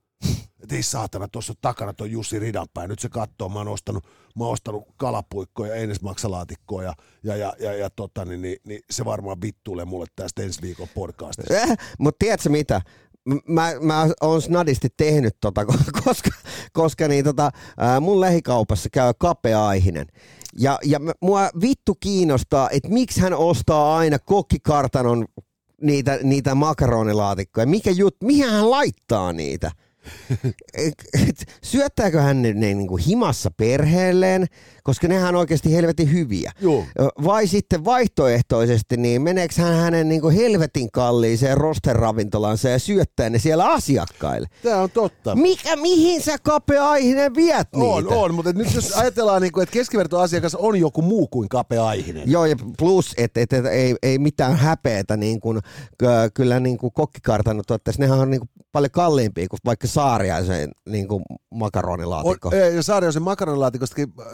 Et 0.63 0.73
ei 0.73 0.83
saatana, 0.83 1.29
tuossa 1.29 1.55
takana 1.61 1.93
tuo 1.93 2.07
Jussi 2.07 2.39
Ridanpää, 2.39 2.87
nyt 2.87 2.99
se 2.99 3.09
katsoo, 3.09 3.49
mä 3.49 3.59
oon 3.59 3.69
ostanut, 3.69 4.05
mä 4.37 4.45
oon 4.45 4.53
ostanut 4.53 4.85
kalapuikkoja, 4.97 5.75
Eines 5.75 6.03
maksalaatikkoa 6.03 6.83
ja, 6.83 6.93
ja, 7.23 7.37
ja, 7.37 7.53
ja, 7.61 7.75
ja 7.75 7.91
tota, 7.91 8.25
niin, 8.25 8.43
niin, 8.43 8.57
niin, 8.65 8.81
se 8.91 9.05
varmaan 9.05 9.41
vittuilee 9.43 9.85
mulle 9.85 10.07
tästä 10.17 10.43
ensi 10.43 10.63
viikon 10.63 10.89
podcastista. 10.95 11.55
Äh, 11.55 11.77
Mutta 11.99 12.17
tiedätkö 12.19 12.49
mitä? 12.49 12.81
Mä, 13.49 13.73
mä 13.81 14.09
oon 14.21 14.43
snadisti 14.43 14.89
tehnyt 14.97 15.37
tota, 15.41 15.65
koska, 16.05 16.31
koska 16.73 17.09
niin 17.09 17.25
tota, 17.25 17.51
mun 18.01 18.21
lähikaupassa 18.21 18.89
käy 18.93 19.13
kapea-aihinen. 19.19 20.07
Ja, 20.59 20.79
ja 20.85 21.01
mua 21.21 21.51
vittu 21.61 21.95
kiinnostaa, 22.01 22.71
että 22.71 22.89
miksi 22.89 23.21
hän 23.21 23.35
ostaa 23.35 23.97
aina 23.97 24.19
kokkikartanon 24.19 25.25
niitä, 25.83 26.19
niitä 26.23 26.55
makaronilaatikkoja. 26.55 27.67
Mikä 27.67 27.91
jut, 27.91 28.17
mihin 28.25 28.51
hän 28.51 28.71
laittaa 28.71 29.33
niitä? 29.33 29.71
Syöttääkö 31.63 32.21
hän 32.21 32.43
ne, 32.43 32.53
ne 32.53 32.75
niinku 32.75 32.97
himassa 32.97 33.51
perheelleen, 33.57 34.47
koska 34.89 35.09
nehän 35.09 35.35
on 35.35 35.41
oikeasti 35.41 35.75
helvetin 35.75 36.13
hyviä. 36.13 36.53
Joo. 36.61 36.85
Vai 37.25 37.47
sitten 37.47 37.85
vaihtoehtoisesti, 37.85 38.97
niin 38.97 39.23
meneekö 39.23 39.55
hän 39.63 39.75
hänen 39.75 40.09
niinku 40.09 40.31
helvetin 40.31 40.89
kalliiseen 40.93 41.57
rosterravintolansa 41.57 42.69
ja 42.69 42.79
syöttää 42.79 43.31
ne 43.31 43.39
siellä 43.39 43.73
asiakkaille? 43.73 44.49
Tämä 44.63 44.83
on 44.83 44.91
totta. 44.91 45.37
Mikä, 45.37 45.77
mihin 45.77 46.23
sä 46.23 46.37
kapea-aihinen 46.43 47.35
viet 47.35 47.69
On, 47.75 48.05
niitä? 48.05 48.19
on, 48.19 48.35
mutta 48.35 48.53
nyt 48.53 48.75
jos 48.75 48.93
ajatellaan, 48.93 49.43
niin 49.43 49.53
kuin, 49.53 49.63
että 49.63 49.73
keskivertoasiakas 49.73 50.55
on 50.55 50.77
joku 50.77 51.03
muu 51.03 51.27
kuin 51.27 51.49
kapea-aihinen. 51.49 52.31
Joo, 52.31 52.47
ja 52.47 52.57
plus, 52.79 53.15
että 53.17 53.41
et, 53.41 53.53
et, 53.53 53.67
ei, 53.67 53.97
ei 54.03 54.19
mitään 54.19 54.57
häpeätä, 54.57 55.17
niin 55.17 55.41
kuin, 55.41 55.61
ky- 55.99 56.07
kyllä 56.35 56.61
niin 56.61 56.79
kuin 56.79 56.93
kokkikartanot 56.93 57.67
tuotteessa, 57.67 58.03
nehän 58.03 58.19
on 58.19 58.31
niin 58.31 58.41
kuin 58.41 58.51
paljon 58.73 58.91
kalliimpia 58.91 59.49
kuin 59.49 59.61
vaikka 59.65 59.87
saariaisen 59.87 60.71
niin 60.89 61.09
kuin 61.09 61.23
makaronilaatikko. 61.55 62.49
On, 62.49 62.55
ei, 62.55 62.77
ja 62.77 62.83
Saariosen 62.83 63.23
makaronilaatikkostakin, 63.23 64.13
äh, 64.21 64.27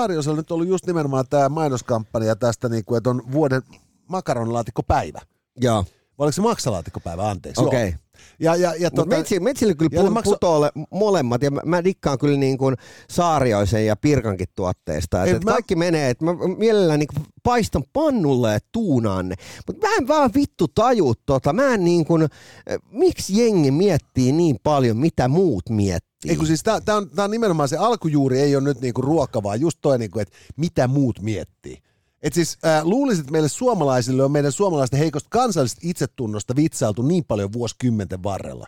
Saariosella 0.00 0.36
nyt 0.36 0.50
ollut 0.50 0.68
just 0.68 0.86
nimenomaan 0.86 1.24
tämä 1.30 1.48
mainoskampanja 1.48 2.36
tästä, 2.36 2.68
niin 2.68 2.84
kuin, 2.84 2.98
että 2.98 3.10
on 3.10 3.22
vuoden 3.32 3.62
makaronilaatikkopäivä? 4.08 5.20
Joo, 5.60 5.84
Vai 6.18 6.24
oliko 6.24 6.32
se 6.32 6.42
maksalaatikkopäivä, 6.42 7.30
anteeksi? 7.30 7.64
okei. 7.64 7.88
Joo. 7.88 7.98
Ja, 8.40 8.56
ja, 8.56 8.74
ja 8.74 8.80
Mutta 8.80 8.90
tota, 9.02 9.16
metsillä, 9.16 9.44
metsillä 9.44 9.74
kyllä 9.74 9.90
ja 9.92 10.02
ne 10.02 10.08
pu, 10.08 10.14
maksa- 10.14 10.30
putoalle 10.30 10.70
molemmat, 10.90 11.42
ja 11.42 11.50
mä, 11.50 11.60
mä 11.64 11.84
dikkaan 11.84 12.18
kyllä 12.18 12.38
niin 12.38 12.58
kuin 12.58 12.76
Saarioisen 13.10 13.86
ja 13.86 13.96
Pirkankin 13.96 14.46
tuotteista. 14.56 15.24
Ei, 15.24 15.30
Et, 15.30 15.36
et 15.36 15.44
mä- 15.44 15.50
Kaikki 15.52 15.76
menee, 15.76 16.10
että 16.10 16.24
mä 16.24 16.32
mielelläni 16.58 17.06
niin 17.14 17.26
paistan 17.42 17.84
pannulle 17.92 18.52
ja 18.52 18.58
tuunaan 18.72 19.28
ne. 19.28 19.34
Mutta 19.66 19.86
mä 19.88 19.94
en 19.96 20.08
vaan 20.08 20.30
vittu 20.34 20.68
taju 20.68 21.14
tota. 21.26 21.52
Mä 21.52 21.74
en 21.74 21.84
niin 21.84 22.04
kuin, 22.04 22.22
eh, 22.22 22.78
miksi 22.90 23.38
jengi 23.42 23.70
miettii 23.70 24.32
niin 24.32 24.56
paljon, 24.62 24.96
mitä 24.96 25.28
muut 25.28 25.68
miettii? 25.68 26.30
Ei 26.30 26.36
kun 26.36 26.46
siis 26.46 26.62
tää, 26.62 26.80
tää, 26.80 26.96
on, 26.96 27.10
tää 27.10 27.24
on 27.24 27.30
nimenomaan 27.30 27.68
se 27.68 27.76
alkujuuri 27.76 28.40
ei 28.40 28.56
ole 28.56 28.64
nyt 28.64 28.80
niinku 28.80 29.02
ruoka, 29.02 29.42
vaan 29.42 29.60
just 29.60 29.78
toi, 29.80 29.98
niinku, 29.98 30.18
että 30.18 30.36
mitä 30.56 30.88
muut 30.88 31.20
miettii. 31.20 31.78
Et 32.22 32.32
siis 32.32 32.58
äh, 32.64 32.84
luulisin, 32.84 33.20
että 33.20 33.32
meille 33.32 33.48
suomalaisille 33.48 34.24
on 34.24 34.32
meidän 34.32 34.52
suomalaisten 34.52 34.98
heikosta 34.98 35.28
kansallisesta 35.30 35.80
itsetunnosta 35.84 36.56
vitsailtu 36.56 37.02
niin 37.02 37.24
paljon 37.24 37.52
vuosikymmenten 37.52 38.22
varrella. 38.22 38.66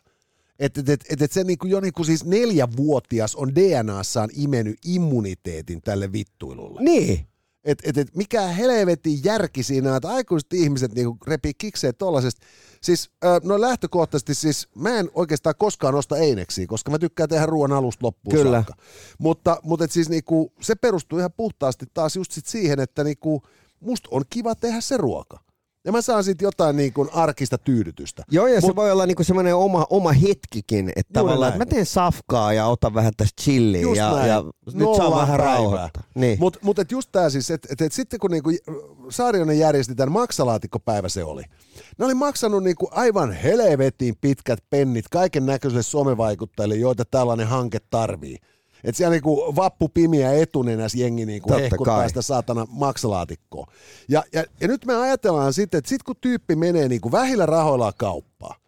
Että 0.59 0.81
et, 0.81 1.03
et, 1.11 1.23
et, 1.23 1.33
se 1.33 1.45
niinku 1.45 1.67
jo 1.67 1.81
niinku 1.81 2.05
siis 2.05 2.25
neljävuotias 2.25 3.37
on 3.37 3.55
DNAssaan 3.55 4.31
imennyt 4.33 4.79
immuniteetin 4.85 5.83
tälle 5.83 6.13
vittuilulle. 6.13 6.81
Niin. 6.83 7.27
Et, 7.65 7.79
et, 7.85 7.99
et 7.99 8.17
mikä 8.17 8.43
helvetin 8.43 9.25
järki 9.25 9.63
siinä 9.63 9.97
että 9.97 10.09
aikuiset 10.09 10.53
ihmiset 10.53 10.95
niinku 10.95 11.19
repii 11.27 11.53
kikseen 11.59 11.95
tollasesta. 11.95 12.47
Siis 12.81 13.11
no 13.43 13.61
lähtökohtaisesti 13.61 14.35
siis 14.35 14.69
mä 14.75 14.99
en 14.99 15.11
oikeastaan 15.15 15.55
koskaan 15.59 15.95
osta 15.95 16.17
eineksiä, 16.17 16.67
koska 16.67 16.91
mä 16.91 16.99
tykkään 16.99 17.29
tehdä 17.29 17.47
ruoan 17.47 17.73
alusta 17.73 18.07
loppuun 18.07 18.37
Kyllä. 18.37 18.51
saakka. 18.51 18.75
Mutta, 19.19 19.61
mutta 19.63 19.85
et 19.85 19.91
siis 19.91 20.09
niinku, 20.09 20.53
se 20.61 20.75
perustuu 20.75 21.19
ihan 21.19 21.33
puhtaasti 21.37 21.87
taas 21.95 22.17
just 22.17 22.33
sit 22.33 22.47
siihen, 22.47 22.81
että 22.81 23.05
niinku, 23.05 23.43
musta 23.81 24.09
on 24.13 24.23
kiva 24.31 24.55
tehdä 24.55 24.81
se 24.81 24.97
ruoka. 24.97 25.42
Ja 25.85 25.93
mä 25.93 26.03
saan 26.03 26.25
siitä 26.25 26.45
jotain 26.45 26.77
niinku 26.77 27.09
arkista 27.13 27.59
tyydytystä. 27.59 28.23
Joo, 28.31 28.47
ja 28.47 28.61
se 28.61 28.67
Mut- 28.67 28.77
voi 28.77 28.91
olla 28.93 29.07
niinku 29.07 29.25
semmoinen 29.25 29.57
oma, 29.57 29.87
oma 29.91 30.13
hetkikin, 30.13 30.93
että 30.97 31.13
tavallaan, 31.13 31.49
että 31.49 31.59
mä 31.59 31.67
teen 31.67 31.87
safkaa 31.87 32.53
ja 32.53 32.67
otan 32.67 32.95
vähän 32.95 33.13
tästä 33.17 33.43
chilliä 33.43 33.81
Just 33.81 33.97
ja, 33.97 34.15
näin. 34.15 34.29
ja 34.29 34.45
nyt 34.67 34.75
Nolla 34.75 34.97
saa 34.97 35.21
vähän 35.21 35.39
rauhoittaa. 35.41 36.03
Niin. 36.15 36.39
Mutta 36.41 36.59
mut 36.63 36.79
et 36.79 36.93
just 36.93 37.09
tää 37.13 37.31
siis, 37.31 37.51
että 37.51 37.69
et, 37.71 37.81
et 37.81 37.93
sitten 37.93 38.21
kun 38.21 38.31
niinku 38.31 38.51
Saarionen 39.11 39.59
järjesti 39.59 39.95
tämän 39.95 40.13
maksalaatikkopäivä 40.13 41.09
se 41.09 41.25
oli. 41.25 41.43
Ne 41.99 42.05
oli 42.05 42.15
maksanut 42.15 42.63
niinku 42.65 42.89
aivan 42.91 43.33
helvetin 43.33 44.15
pitkät 44.21 44.59
pennit 44.71 45.05
kaiken 45.11 45.47
näköisille 45.47 45.83
somevaikuttajille, 45.83 46.77
joita 46.77 47.05
tällainen 47.05 47.47
hanke 47.47 47.79
tarvii. 47.91 48.37
Et 48.85 48.97
siellä 48.97 49.11
niinku 49.11 49.57
vappu 49.57 49.89
pimiä 49.89 50.33
etunenäs 50.33 50.95
jengi 50.95 51.27
niinku 51.27 51.53
hehkuttaa 51.53 52.09
sitä 52.09 52.23
saatana 52.23 52.67
maksalaatikkoa. 52.71 53.67
Ja, 54.09 54.23
ja, 54.33 54.45
ja, 54.61 54.69
nyt 54.69 54.85
me 54.87 54.97
ajatellaan 54.97 55.53
sitten, 55.53 55.79
että 55.79 55.89
sit 55.89 56.03
kun 56.03 56.17
tyyppi 56.21 56.57
menee 56.57 56.89
niinku 56.89 57.13
vähillä 57.13 57.47
rahoilla 57.47 57.93
kauppaan, 57.93 58.63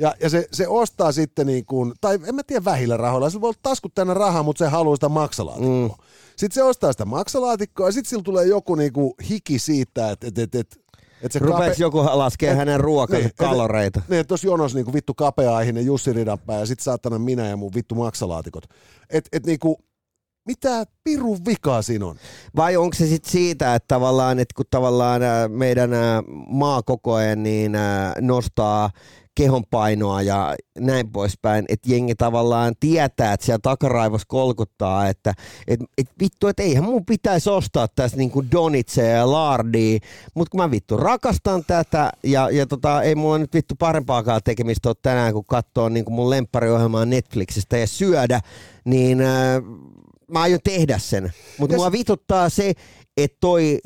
ja, 0.00 0.14
ja 0.20 0.30
se, 0.30 0.48
se 0.52 0.68
ostaa 0.68 1.12
sitten 1.12 1.46
niin 1.46 1.66
kuin, 1.66 1.92
tai 2.00 2.18
en 2.26 2.34
mä 2.34 2.42
tiedä 2.42 2.64
vähillä 2.64 2.96
rahoilla, 2.96 3.30
se 3.30 3.40
voi 3.40 3.48
olla 3.48 3.58
taskut 3.62 3.94
täynnä 3.94 4.14
rahaa, 4.14 4.42
mutta 4.42 4.64
se 4.64 4.70
haluaa 4.70 4.96
sitä 4.96 5.08
maksalaatikkoa. 5.08 5.96
Mm. 5.96 6.04
Sitten 6.36 6.54
se 6.54 6.62
ostaa 6.62 6.92
sitä 6.92 7.04
maksalaatikkoa 7.04 7.88
ja 7.88 7.92
sitten 7.92 8.10
sillä 8.10 8.22
tulee 8.22 8.46
joku 8.46 8.74
niin 8.74 8.92
kuin 8.92 9.12
hiki 9.30 9.58
siitä, 9.58 10.10
että 10.10 10.26
et, 10.26 10.38
et, 10.38 10.54
et, 10.54 10.80
et 11.22 11.32
se 11.32 11.38
Rupeeks 11.38 11.78
joku 11.78 11.98
laskee 11.98 12.54
hänen 12.54 12.80
ruokansa 12.80 13.22
Niin, 13.22 13.34
kaloreita? 13.36 14.02
Niin, 14.08 14.20
että 14.20 14.28
tuossa 14.28 14.46
jonossa 14.46 14.78
niinku 14.78 14.92
vittu 14.92 15.14
kapea-aihinen 15.14 15.86
Jussi 15.86 16.12
Ridanpää 16.12 16.58
ja 16.58 16.66
sit 16.66 16.80
saatana 16.80 17.18
minä 17.18 17.48
ja 17.48 17.56
mun 17.56 17.70
vittu 17.74 17.94
maksalaatikot. 17.94 18.64
Et, 19.10 19.28
et 19.32 19.46
niinku, 19.46 19.78
mitä 20.46 20.84
pirun 21.04 21.38
vikaa 21.46 21.82
siinä 21.82 22.06
on? 22.06 22.16
Vai 22.56 22.76
onko 22.76 22.96
se 22.96 23.06
sitten 23.06 23.32
siitä, 23.32 23.74
että 23.74 23.94
tavallaan, 23.94 24.38
että 24.38 24.52
kun 24.56 24.64
tavallaan 24.70 25.22
meidän 25.48 25.90
maa 26.48 26.82
koko 26.82 27.14
ajan 27.14 27.42
niin 27.42 27.72
nostaa 28.20 28.90
kehonpainoa 29.40 30.22
ja 30.22 30.56
näin 30.78 31.12
poispäin, 31.12 31.64
että 31.68 31.90
jengi 31.90 32.14
tavallaan 32.14 32.74
tietää, 32.80 33.32
että 33.32 33.46
siellä 33.46 33.60
takaraivossa 33.62 34.26
kolkuttaa, 34.28 35.08
että 35.08 35.34
et, 35.68 35.80
et 35.98 36.10
vittu, 36.20 36.46
että 36.48 36.62
eihän 36.62 36.84
mun 36.84 37.06
pitäisi 37.06 37.50
ostaa 37.50 37.88
tästä 37.88 38.18
niinku 38.18 38.44
donitseja 38.52 39.16
ja 39.16 39.30
lardia, 39.32 39.98
mutta 40.34 40.50
kun 40.50 40.60
mä 40.60 40.70
vittu 40.70 40.96
rakastan 40.96 41.64
tätä 41.66 42.12
ja, 42.24 42.50
ja 42.50 42.66
tota, 42.66 43.02
ei 43.02 43.14
mulla 43.14 43.38
nyt 43.38 43.54
vittu 43.54 43.74
parempaakaan 43.78 44.40
tekemistä 44.44 44.88
ole 44.88 44.96
tänään, 45.02 45.32
kun 45.32 45.44
katsoo 45.46 45.88
niinku 45.88 46.10
mun 46.10 46.30
lemppariohjelmaa 46.30 47.04
Netflixistä 47.04 47.78
ja 47.78 47.86
syödä, 47.86 48.40
niin 48.84 49.20
ää, 49.20 49.62
mä 50.30 50.40
aion 50.40 50.60
tehdä 50.64 50.98
sen. 50.98 51.32
Mutta 51.58 51.76
mua 51.76 51.92
vituttaa 51.92 52.48
se, 52.48 52.72
että 53.16 53.36
toi 53.40 53.78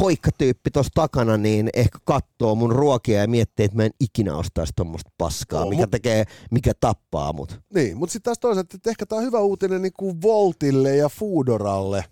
hoikkatyyppi 0.00 0.70
tuossa 0.70 0.92
takana 0.94 1.36
niin 1.36 1.70
ehkä 1.74 1.98
katsoo 2.04 2.54
mun 2.54 2.72
ruokia 2.72 3.20
ja 3.20 3.28
miettii, 3.28 3.64
että 3.64 3.76
mä 3.76 3.84
en 3.84 3.90
ikinä 4.00 4.36
ostaisi 4.36 4.72
tuommoista 4.76 5.10
paskaa, 5.18 5.60
Joo, 5.60 5.70
mikä 5.70 5.82
mut- 5.82 5.90
tekee, 5.90 6.24
mikä 6.50 6.72
tappaa 6.80 7.32
mut. 7.32 7.60
Niin, 7.74 7.96
mutta 7.96 8.12
sitten 8.12 8.24
taas 8.30 8.38
toisaalta, 8.38 8.76
että 8.76 8.90
ehkä 8.90 9.06
tämä 9.06 9.18
on 9.18 9.26
hyvä 9.26 9.38
uutinen 9.40 9.82
niinku 9.82 10.22
Voltille 10.22 10.96
ja 10.96 11.08
Foodoralle, 11.08 12.04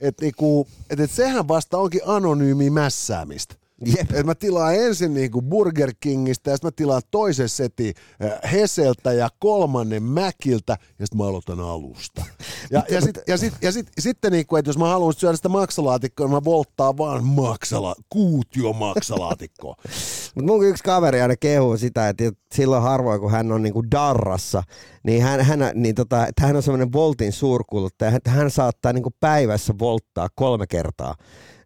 että 0.00 0.24
niinku, 0.24 0.66
et, 0.90 1.00
et 1.00 1.10
sehän 1.10 1.48
vasta 1.48 1.78
onkin 1.78 2.00
anonyymi 2.04 2.70
mässäämistä. 2.70 3.54
Jep. 3.84 4.12
Et 4.12 4.26
mä 4.26 4.34
tilaan 4.34 4.74
ensin 4.74 5.14
niinku 5.14 5.42
Burger 5.42 5.92
Kingistä 6.00 6.50
ja 6.50 6.56
sitten 6.56 6.68
mä 6.68 6.72
tilaan 6.76 7.02
toisen 7.10 7.48
setin 7.48 7.94
äh, 8.24 8.52
Heseltä 8.52 9.12
ja 9.12 9.28
kolmannen 9.38 10.02
Mäkiltä 10.02 10.76
ja 10.98 11.06
sitten 11.06 11.18
mä 11.18 11.24
aloitan 11.24 11.60
alusta. 11.60 12.24
Ja, 12.70 12.84
ja, 12.90 13.00
sit, 13.00 13.18
ja, 13.26 13.36
sit, 13.36 13.54
ja 13.62 13.72
sit, 13.72 13.88
sitten 14.00 14.32
niinku, 14.32 14.56
että 14.56 14.68
jos 14.68 14.78
mä 14.78 14.88
haluan 14.88 15.14
syödä 15.14 15.36
sitä 15.36 15.48
maksalaatikkoa, 15.48 16.26
niin 16.26 16.34
mä 16.34 16.44
volttaan 16.44 16.98
vaan 16.98 17.24
maksala, 17.24 17.94
kuutio 18.08 18.72
maksalaatikkoa. 18.72 19.74
Mutta 20.34 20.52
mun 20.52 20.66
yksi 20.66 20.84
kaveri 20.84 21.20
aina 21.20 21.36
kehuu 21.36 21.76
sitä, 21.76 22.08
että 22.08 22.32
silloin 22.54 22.82
harvoin 22.82 23.20
kun 23.20 23.30
hän 23.30 23.52
on 23.52 23.62
niinku 23.62 23.90
darrassa, 23.90 24.62
niin 25.04 25.22
hän, 25.22 25.40
hän, 25.40 25.60
niin 25.74 25.94
tota, 25.94 26.26
että 26.26 26.46
hän 26.46 26.56
on 26.56 26.62
semmoinen 26.62 26.92
voltin 26.92 27.32
suurkuluttaja, 27.32 28.16
että 28.16 28.30
hän 28.30 28.50
saattaa 28.50 28.92
niinku 28.92 29.10
päivässä 29.20 29.74
volttaa 29.78 30.28
kolme 30.34 30.66
kertaa. 30.66 31.14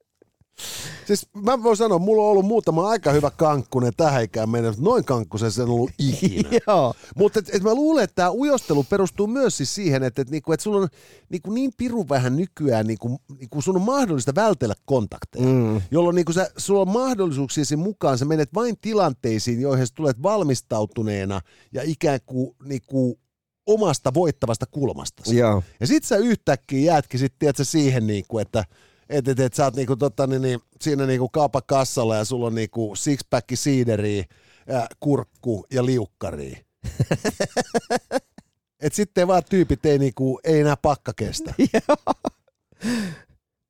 Siis 1.06 1.28
mä 1.34 1.64
voin 1.64 1.78
sanoa, 1.78 2.00
mulla 2.00 2.24
on 2.24 2.30
ollut 2.30 2.46
muutama 2.46 2.90
aika 2.90 3.12
hyvä 3.12 3.32
kankkunen 3.32 3.94
tähän 3.98 4.24
ikään 4.24 4.50
mutta 4.50 4.82
noin 4.82 5.06
kankkusen 5.06 5.52
se 5.52 5.64
on 5.64 5.70
ollut 5.70 5.92
ikinä. 6.00 6.50
Joo. 6.68 6.94
Mutta 7.16 7.40
et, 7.40 7.50
et 7.54 7.64
mä 7.64 7.74
luulen, 7.74 8.04
että 8.04 8.16
tämä 8.16 8.32
ujostelu 8.32 8.84
perustuu 8.84 9.28
myös 9.28 9.58
siis 9.58 9.76
siihen, 9.76 10.04
että 10.04 10.22
et 10.22 10.30
niinku, 10.30 10.52
et 10.52 10.60
sulla 10.60 10.78
on 10.78 10.88
niinku 11.30 11.52
niin 11.52 11.72
pirun 11.78 12.10
vähän 12.10 12.36
nykyään, 12.36 12.88
niinku, 12.88 13.22
niinku 13.40 13.62
sun 13.62 13.76
on 13.76 13.82
mahdollista 13.82 14.36
vältellä 14.36 14.76
kontakteja, 14.86 15.46
mm. 15.46 15.82
jolloin 15.92 16.16
niinku 16.16 16.34
sä, 16.34 16.52
sulla 16.58 16.82
on 16.82 16.90
mahdollisuuksia 16.90 17.78
mukaan, 17.78 18.18
sä 18.18 18.26
menet 18.26 18.54
vain 18.54 18.78
tilanteisiin, 18.82 19.62
joihin 19.62 19.88
sä 19.88 19.94
tulet 19.96 20.24
valmistautuneena 20.24 21.42
ja 21.74 21.82
ikään 21.86 22.20
kuin 22.26 22.56
niinku, 22.64 23.20
omasta 23.66 24.14
voittavasta 24.14 24.66
kulmasta. 24.66 25.24
Ja 25.80 25.88
sit 25.88 26.04
sä 26.04 26.18
yhtäkkiä 26.18 26.92
jäätkin 26.92 27.20
sit, 27.20 27.34
tiedätkö, 27.40 27.64
siihen, 27.64 28.08
niinku, 28.08 28.40
että 28.40 28.64
et, 29.10 29.28
et, 29.28 29.40
et, 29.40 29.54
sä 29.54 29.64
oot 29.64 29.76
niinku, 29.76 29.96
tota, 29.96 30.28
niin, 30.28 30.42
niin, 30.42 30.60
siinä 30.82 31.06
niinku 31.06 31.30
kaupakassalla 31.30 32.16
ja 32.16 32.26
sulla 32.26 32.48
on 32.48 32.56
niinku 32.56 32.94
six-pack 32.96 33.46
siideriä, 33.54 34.24
kurkku 35.00 35.66
ja 35.74 35.86
liukkari. 35.86 36.66
Et 38.80 38.94
sitten 38.94 39.28
vaan 39.28 39.44
tyypit 39.50 39.86
ei, 39.86 40.00
niinku, 40.00 40.40
ei 40.44 40.60
enää 40.60 40.78
pakka 40.78 41.14
kestä. 41.16 41.54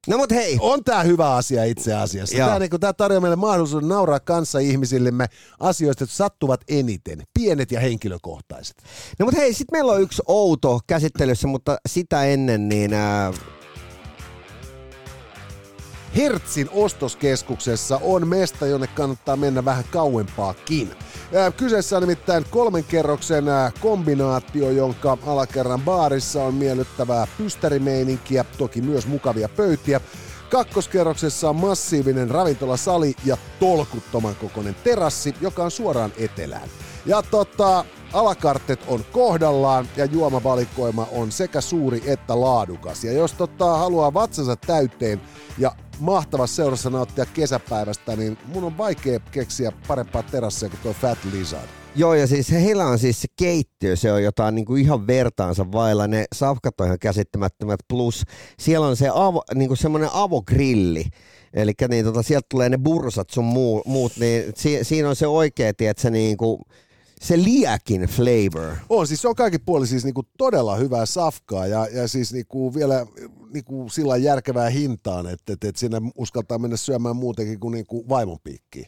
No 0.08 0.17
mut 0.17 0.32
hei. 0.32 0.58
On 0.60 0.84
tää 0.84 1.04
hyvä 1.04 1.36
asia 1.36 1.63
itse 1.63 1.93
asiassa. 1.93 2.38
Joo. 2.38 2.50
Tää, 2.50 2.60
niinku, 2.60 2.80
tää 2.80 2.93
tarjoaa 2.93 3.21
meille 3.21 3.36
mahdollisuuden 3.36 3.89
nauraa 3.89 4.19
kanssa 4.19 4.60
ihmisillemme 4.60 5.26
asioista, 5.60 6.04
jotka 6.04 6.15
sattuvat 6.15 6.62
eniten. 6.67 7.24
Pienet 7.34 7.71
ja 7.71 7.80
henkilökohtaiset. 7.80 8.76
No 9.19 9.26
mut 9.26 9.36
hei, 9.36 9.54
sit 9.54 9.71
meillä 9.71 9.91
on 9.91 10.02
yksi 10.02 10.21
outo 10.28 10.80
käsittelyssä, 10.88 11.48
mutta 11.48 11.78
sitä 11.89 12.24
ennen 12.24 12.69
niin... 12.69 12.93
Ää, 12.93 13.34
Hertzin 16.15 16.69
ostoskeskuksessa 16.71 17.99
on 18.04 18.28
mesta, 18.28 18.65
jonne 18.67 18.88
kannattaa 18.88 19.36
mennä 19.36 19.65
vähän 19.65 19.84
kauempaakin. 19.91 20.91
Kyseessä 21.58 21.97
on 21.97 22.04
nimittäin 22.04 22.45
kolmen 22.49 22.84
kerroksen 22.84 23.45
kombinaatio, 23.80 24.71
jonka 24.71 25.17
alakerran 25.28 25.82
baarissa 25.82 26.43
on 26.43 26.54
miellyttävää 26.54 27.28
pystärimeininkiä, 27.38 28.45
toki 28.58 28.82
myös 28.82 29.08
mukavia 29.08 29.49
pöytiä. 29.49 30.01
Kakkoskerroksessa 30.49 31.49
on 31.49 31.56
massiivinen 31.56 32.30
ravintolasali 32.30 33.15
ja 33.25 33.38
tolkuttoman 33.60 34.36
kokoinen 34.36 34.75
terassi, 34.84 35.36
joka 35.41 35.63
on 35.63 35.71
suoraan 35.71 36.12
etelään. 36.17 36.69
Ja 37.06 37.21
tota, 37.21 37.86
alakartet 38.13 38.80
on 38.88 39.06
kohdallaan 39.12 39.88
ja 39.97 40.06
juomavalikoima 40.06 41.08
on 41.12 41.32
sekä 41.32 41.62
suuri 41.62 42.04
että 42.06 42.41
laadukas. 42.41 43.04
Ja 43.04 43.12
jos 43.12 43.34
tota, 43.34 43.78
haluaa 43.78 44.13
vatsansa 44.13 44.56
täyteen 44.56 45.21
ja 45.58 45.71
mahtavassa 45.99 46.55
seurassa 46.55 46.89
nauttia 46.89 47.25
kesäpäivästä, 47.25 48.15
niin 48.15 48.38
mun 48.45 48.63
on 48.63 48.77
vaikea 48.77 49.19
keksiä 49.19 49.71
parempaa 49.88 50.23
terassia 50.23 50.69
kuin 50.69 50.79
tuo 50.84 50.93
Fat 50.93 51.17
Lizard. 51.31 51.67
Joo, 51.95 52.13
ja 52.13 52.27
siis 52.27 52.51
heillä 52.51 52.86
on 52.86 52.99
siis 52.99 53.21
se 53.21 53.27
keittiö, 53.36 53.95
se 53.95 54.12
on 54.12 54.23
jotain 54.23 54.55
niin 54.55 54.65
kuin 54.65 54.81
ihan 54.81 55.08
vertaansa 55.08 55.71
vailla. 55.71 56.08
Ne 56.08 56.25
safkat 56.36 56.79
on 56.81 56.86
ihan 56.86 56.99
käsittämättömät, 56.99 57.79
plus 57.88 58.23
siellä 58.60 58.88
on 58.88 58.95
se 58.95 59.10
avo, 59.13 59.43
niin 59.55 59.67
kuin 59.67 59.77
semmoinen 59.77 60.10
avogrilli. 60.13 61.05
Eli 61.53 61.73
niin, 61.89 62.05
tota, 62.05 62.23
sieltä 62.23 62.47
tulee 62.49 62.69
ne 62.69 62.77
bursat 62.77 63.29
sun 63.29 63.45
muu, 63.45 63.81
muut, 63.86 64.12
niin 64.19 64.43
si, 64.55 64.79
siinä 64.84 65.10
on 65.10 65.15
se 65.15 65.27
oikea, 65.27 65.71
että 65.79 66.10
niin 66.10 66.38
kuin, 66.38 66.60
se 67.21 67.38
liäkin 67.38 68.01
flavor. 68.01 68.75
On, 68.89 69.08
siis 69.08 69.21
se 69.21 69.28
on 69.28 69.36
kaikki 69.36 69.60
puoli 69.60 69.88
siis 69.88 70.04
niinku 70.04 70.23
todella 70.38 70.75
hyvää 70.75 71.06
safkaa 71.06 71.67
ja, 71.67 71.88
ja 71.88 72.08
siis 72.08 72.34
niinku 72.34 72.73
vielä 72.73 73.08
niinku 73.54 73.89
sillä 73.89 74.17
järkevää 74.17 74.69
hintaan, 74.69 75.28
että 75.28 75.54
et, 75.54 75.63
et 75.63 75.75
sinne 75.75 76.01
uskaltaa 76.15 76.58
mennä 76.58 76.78
syömään 76.78 77.15
muutenkin 77.15 77.60
kuin 77.60 77.71
niinku 77.71 78.10
vaimon 78.10 78.38
piikkiin. 78.43 78.88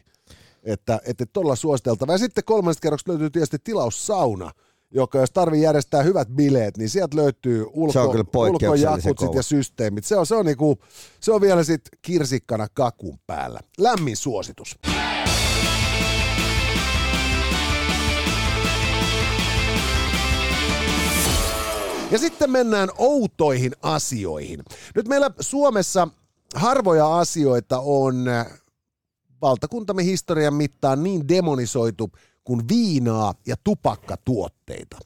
Että, 0.64 1.00
että 1.06 1.26
todella 1.32 1.56
suositeltava. 1.56 2.12
Ja 2.12 2.18
sitten 2.18 2.44
kolmannesta 2.44 2.80
kerroksesta 2.80 3.12
löytyy 3.12 3.30
tietysti 3.30 3.56
tilaussauna, 3.64 4.50
joka 4.90 5.18
jos 5.18 5.30
tarvii 5.30 5.62
järjestää 5.62 6.02
hyvät 6.02 6.28
bileet, 6.28 6.76
niin 6.76 6.88
sieltä 6.88 7.16
löytyy 7.16 7.66
ulko, 7.72 8.04
ulkojakutsit 8.34 9.34
ja 9.34 9.42
systeemit. 9.42 10.04
Se 10.04 10.16
on, 10.16 10.26
se 10.26 10.34
on, 10.34 10.46
niinku, 10.46 10.78
se 11.20 11.32
on 11.32 11.40
vielä 11.40 11.64
sitten 11.64 11.98
kirsikkana 12.02 12.66
kakun 12.74 13.18
päällä. 13.26 13.60
Lämmin 13.78 14.16
suositus. 14.16 14.78
Ja 22.10 22.18
sitten 22.18 22.50
mennään 22.50 22.88
outoihin 22.98 23.72
asioihin. 23.82 24.62
Nyt 24.94 25.08
meillä 25.08 25.30
Suomessa 25.40 26.08
harvoja 26.54 27.18
asioita 27.18 27.80
on 27.80 28.28
äh, 28.28 28.46
valtakuntamme 29.42 30.04
historian 30.04 30.54
mittaan 30.54 31.02
niin 31.02 31.28
demonisoitu 31.28 32.10
kuin 32.44 32.68
viinaa 32.68 33.34
ja 33.46 33.56
tupakkatuotteita. 33.64 34.98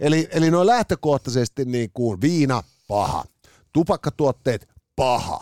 Eli, 0.00 0.28
eli 0.32 0.50
ne 0.50 0.56
on 0.56 0.66
lähtökohtaisesti 0.66 1.64
niin 1.64 1.90
kuin 1.94 2.20
viina, 2.20 2.62
paha. 2.88 3.24
Tupakkatuotteet, 3.72 4.68
paha. 4.96 5.40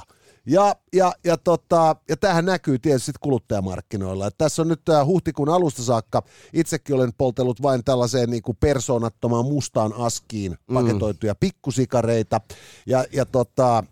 Ja, 0.50 0.76
ja, 0.92 1.12
ja, 1.24 1.36
tota, 1.36 1.96
ja 2.08 2.16
tämähän 2.16 2.44
näkyy 2.44 2.78
tietysti 2.78 3.06
sit 3.06 3.18
kuluttajamarkkinoilla. 3.18 4.26
Et 4.26 4.38
tässä 4.38 4.62
on 4.62 4.68
nyt 4.68 4.88
äh, 4.88 5.06
huhtikuun 5.06 5.48
alusta 5.48 5.82
saakka, 5.82 6.22
itsekin 6.52 6.96
olen 6.96 7.12
poltellut 7.18 7.62
vain 7.62 7.84
tällaiseen 7.84 8.30
niin 8.30 8.42
kuin 8.42 8.56
persoonattomaan 8.60 9.44
mustaan 9.44 9.92
askiin 9.92 10.56
paketoituja 10.74 11.34
pikkusikareita. 11.34 12.40
Ja, 12.86 13.04
ja 13.12 13.26
tota, 13.26 13.84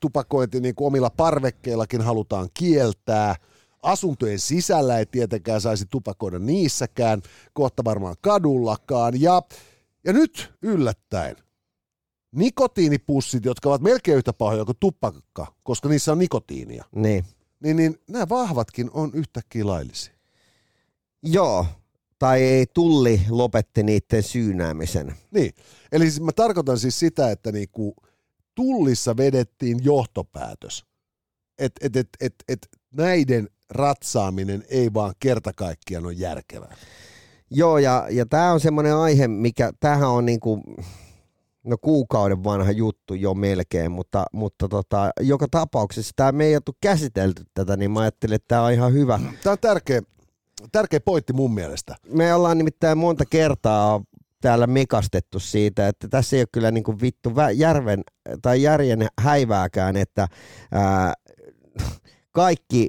tupakointi 0.00 0.60
niin 0.60 0.74
kuin 0.74 0.86
omilla 0.86 1.10
parvekkeillakin 1.10 2.00
halutaan 2.00 2.48
kieltää. 2.54 3.36
Asuntojen 3.82 4.38
sisällä 4.38 4.98
ei 4.98 5.06
tietenkään 5.06 5.60
saisi 5.60 5.86
tupakoida 5.90 6.38
niissäkään, 6.38 7.22
kohta 7.52 7.84
varmaan 7.84 8.16
kadullakaan. 8.20 9.20
Ja, 9.20 9.42
ja 10.04 10.12
nyt 10.12 10.52
yllättäen 10.62 11.36
nikotiinipussit, 12.34 13.44
jotka 13.44 13.68
ovat 13.68 13.80
melkein 13.82 14.16
yhtä 14.16 14.32
pahoja 14.32 14.64
kuin 14.64 14.76
tupakka, 14.80 15.46
koska 15.62 15.88
niissä 15.88 16.12
on 16.12 16.18
nikotiinia, 16.18 16.84
Niin. 16.94 17.24
niin, 17.60 17.76
niin 17.76 17.98
nämä 18.08 18.28
vahvatkin 18.28 18.90
on 18.92 19.10
yhtäkkiä 19.14 19.66
laillisia. 19.66 20.14
Joo, 21.22 21.66
tai 22.18 22.42
ei 22.42 22.66
tulli 22.74 23.20
lopetti 23.28 23.82
niiden 23.82 24.22
syynäämisen. 24.22 25.14
Niin, 25.30 25.54
eli 25.92 26.04
siis 26.04 26.20
mä 26.20 26.32
tarkoitan 26.32 26.78
siis 26.78 26.98
sitä, 26.98 27.30
että 27.30 27.52
niinku 27.52 27.94
tullissa 28.54 29.16
vedettiin 29.16 29.78
johtopäätös, 29.84 30.84
että 31.58 31.80
et, 31.86 31.96
et, 31.96 32.08
et, 32.20 32.34
et 32.48 32.68
näiden 32.96 33.48
ratsaaminen 33.70 34.64
ei 34.68 34.94
vaan 34.94 35.14
kerta 35.18 35.52
kaikkiaan 35.52 36.06
ole 36.06 36.12
järkevää. 36.12 36.76
Joo, 37.50 37.78
ja, 37.78 38.06
ja 38.10 38.26
tämä 38.26 38.52
on 38.52 38.60
semmoinen 38.60 38.96
aihe, 38.96 39.28
mikä, 39.28 39.72
tämähän 39.80 40.08
on 40.08 40.26
niinku, 40.26 40.62
kuukauden 41.82 42.44
vanha 42.44 42.70
juttu 42.70 43.14
jo 43.14 43.34
melkein, 43.34 43.92
mutta, 43.92 44.24
mutta 44.32 44.68
tota, 44.68 45.10
joka 45.20 45.46
tapauksessa 45.50 46.12
tämä 46.16 46.32
me 46.32 46.44
ei 46.44 46.56
ole 46.56 46.76
käsitelty 46.80 47.42
tätä, 47.54 47.76
niin 47.76 47.90
mä 47.90 48.00
ajattelin, 48.00 48.34
että 48.34 48.48
tämä 48.48 48.64
on 48.64 48.72
ihan 48.72 48.92
hyvä. 48.92 49.20
Tämä 49.42 49.52
on 49.52 49.58
tärkeä, 49.60 50.02
tärkeä 50.72 51.00
pointti 51.00 51.32
mun 51.32 51.54
mielestä. 51.54 51.96
Me 52.08 52.34
ollaan 52.34 52.58
nimittäin 52.58 52.98
monta 52.98 53.24
kertaa 53.30 54.00
täällä 54.40 54.66
mekastettu 54.66 55.38
siitä, 55.38 55.88
että 55.88 56.08
tässä 56.08 56.36
ei 56.36 56.42
ole 56.42 56.48
kyllä 56.52 56.70
niinku 56.70 57.00
vittu 57.00 57.30
vä- 57.30 57.52
järven 57.54 58.02
tai 58.42 58.62
järjen 58.62 59.06
häivääkään, 59.20 59.96
että 59.96 60.28
ää, 60.72 61.14
kaikki 62.32 62.86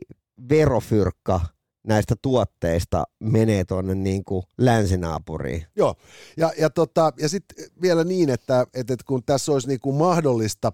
verofyrkka 0.49 1.41
näistä 1.87 2.15
tuotteista 2.21 3.03
menee 3.19 3.65
tuonne 3.65 3.95
niinku 3.95 4.43
länsinaapuriin. 4.57 5.65
Joo, 5.75 5.95
ja, 6.37 6.51
ja, 6.57 6.69
tota, 6.69 7.13
ja 7.19 7.29
sitten 7.29 7.65
vielä 7.81 8.03
niin, 8.03 8.29
että, 8.29 8.61
että, 8.61 8.93
että 8.93 9.05
kun 9.07 9.23
tässä 9.25 9.51
olisi 9.51 9.67
niinku 9.67 9.91
mahdollista, 9.91 10.71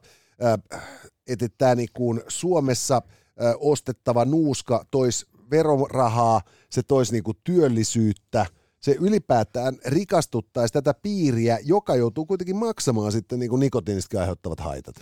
äh, 0.73 0.81
että 1.27 1.47
tämä 1.57 1.75
niinku 1.75 2.19
Suomessa 2.27 2.95
äh, 2.95 3.53
ostettava 3.59 4.25
nuuska 4.25 4.85
toisi 4.91 5.25
verorahaa, 5.51 6.41
se 6.69 6.83
toisi 6.83 7.11
niinku 7.11 7.33
työllisyyttä, 7.43 8.45
se 8.79 8.95
ylipäätään 8.99 9.77
rikastuttaisi 9.85 10.73
tätä 10.73 10.93
piiriä, 10.93 11.59
joka 11.63 11.95
joutuu 11.95 12.25
kuitenkin 12.25 12.55
maksamaan 12.55 13.11
sitten 13.11 13.39
niinku 13.39 13.57
nikotiinista 13.57 14.19
aiheuttavat 14.19 14.59
haitat. 14.59 14.95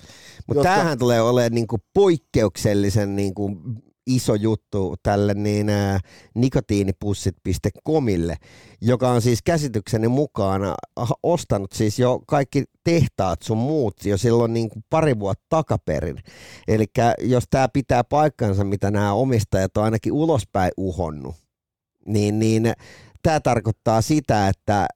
Mutta 0.48 0.60
Jotka- 0.60 0.76
tämähän 0.76 1.00
tulee 1.00 1.22
olemaan 1.22 1.52
niinku 1.52 1.78
poikkeuksellisen 1.94 3.16
niinku 3.16 3.52
iso 4.16 4.36
juttu 4.36 4.96
tälle 5.04 5.34
niin 5.34 5.70
ää, 5.70 6.00
nikotiinipussit.comille, 6.36 8.38
joka 8.82 9.10
on 9.10 9.22
siis 9.22 9.42
käsitykseni 9.42 10.08
mukaan 10.08 10.62
ah, 10.96 11.12
ostanut 11.24 11.72
siis 11.72 12.00
jo 12.00 12.20
kaikki 12.28 12.64
tehtaat 12.84 13.42
sun 13.42 13.58
muut 13.58 14.06
jo 14.06 14.18
silloin 14.18 14.54
niin 14.54 14.70
kuin 14.70 14.84
pari 14.90 15.20
vuotta 15.20 15.46
takaperin. 15.50 16.18
Eli 16.68 16.86
jos 17.22 17.44
tämä 17.50 17.70
pitää 17.74 18.04
paikkansa, 18.04 18.64
mitä 18.64 18.92
nämä 18.92 19.14
omistajat 19.14 19.78
on 19.78 19.84
ainakin 19.84 20.14
ulospäin 20.14 20.72
uhonnut, 20.78 21.36
niin, 22.06 22.40
niin 22.40 22.74
tämä 23.24 23.40
tarkoittaa 23.40 24.02
sitä, 24.02 24.48
että 24.48 24.88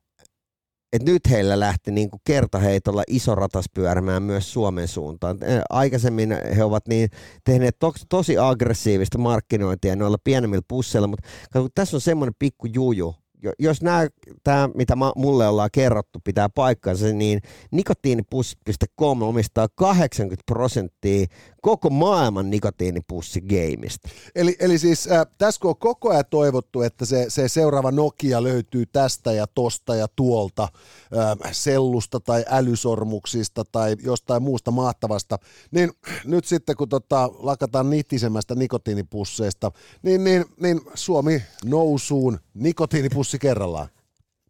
että 0.93 1.11
nyt 1.11 1.29
heillä 1.29 1.59
lähti 1.59 1.91
niin 1.91 2.09
kuin 2.09 2.21
kertaheitolla 2.25 3.03
iso 3.07 3.35
ratas 3.35 3.65
pyörimään 3.73 4.23
myös 4.23 4.53
Suomen 4.53 4.87
suuntaan. 4.87 5.37
Aikaisemmin 5.69 6.37
he 6.55 6.63
ovat 6.63 6.87
niin 6.87 7.09
tehneet 7.43 7.75
to, 7.79 7.93
tosi 8.09 8.37
aggressiivista 8.37 9.17
markkinointia 9.17 9.95
noilla 9.95 10.17
pienemmillä 10.23 10.63
pusseilla, 10.67 11.07
mutta 11.07 11.27
tässä 11.75 11.97
on 11.97 12.01
semmoinen 12.01 12.35
pikku 12.39 12.67
juju, 12.73 13.15
jos 13.59 13.81
nämä, 13.81 14.07
tämä, 14.43 14.69
mitä 14.75 14.93
mulle 15.15 15.47
ollaan 15.47 15.69
kerrottu, 15.71 16.19
pitää 16.23 16.49
paikkansa, 16.49 17.05
niin 17.05 17.39
nikotiinipussi.com 17.71 19.21
omistaa 19.21 19.67
80 19.75 20.43
prosenttia 20.45 21.25
koko 21.63 21.89
maailman 21.89 22.49
nikotiinipussigeimista. 22.49 24.09
Eli, 24.35 24.55
eli 24.59 24.77
siis 24.77 25.11
äh, 25.11 25.27
tässä 25.37 25.61
kun 25.61 25.69
on 25.69 25.77
koko 25.77 26.09
ajan 26.09 26.25
toivottu, 26.29 26.81
että 26.81 27.05
se, 27.05 27.25
se 27.29 27.47
seuraava 27.47 27.91
Nokia 27.91 28.43
löytyy 28.43 28.85
tästä 28.85 29.31
ja 29.31 29.47
tosta 29.47 29.95
ja 29.95 30.07
tuolta 30.15 30.63
äh, 30.63 31.51
sellusta 31.51 32.19
tai 32.19 32.45
älysormuksista 32.49 33.63
tai 33.71 33.95
jostain 34.03 34.43
muusta 34.43 34.71
mahtavasta, 34.71 35.39
niin 35.71 35.91
nyt 36.25 36.45
sitten 36.45 36.75
kun 36.75 36.89
tota, 36.89 37.29
lakataan 37.39 37.89
nittisemästä 37.89 38.55
nikotiinipusseista, 38.55 39.71
niin, 40.01 40.23
niin, 40.23 40.45
niin 40.61 40.81
Suomi 40.93 41.43
nousuun 41.65 42.39
nikotiinipussi 42.53 43.39
kerrallaan. 43.39 43.87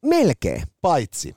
Melkein. 0.02 0.63
Paitsi. 0.82 1.36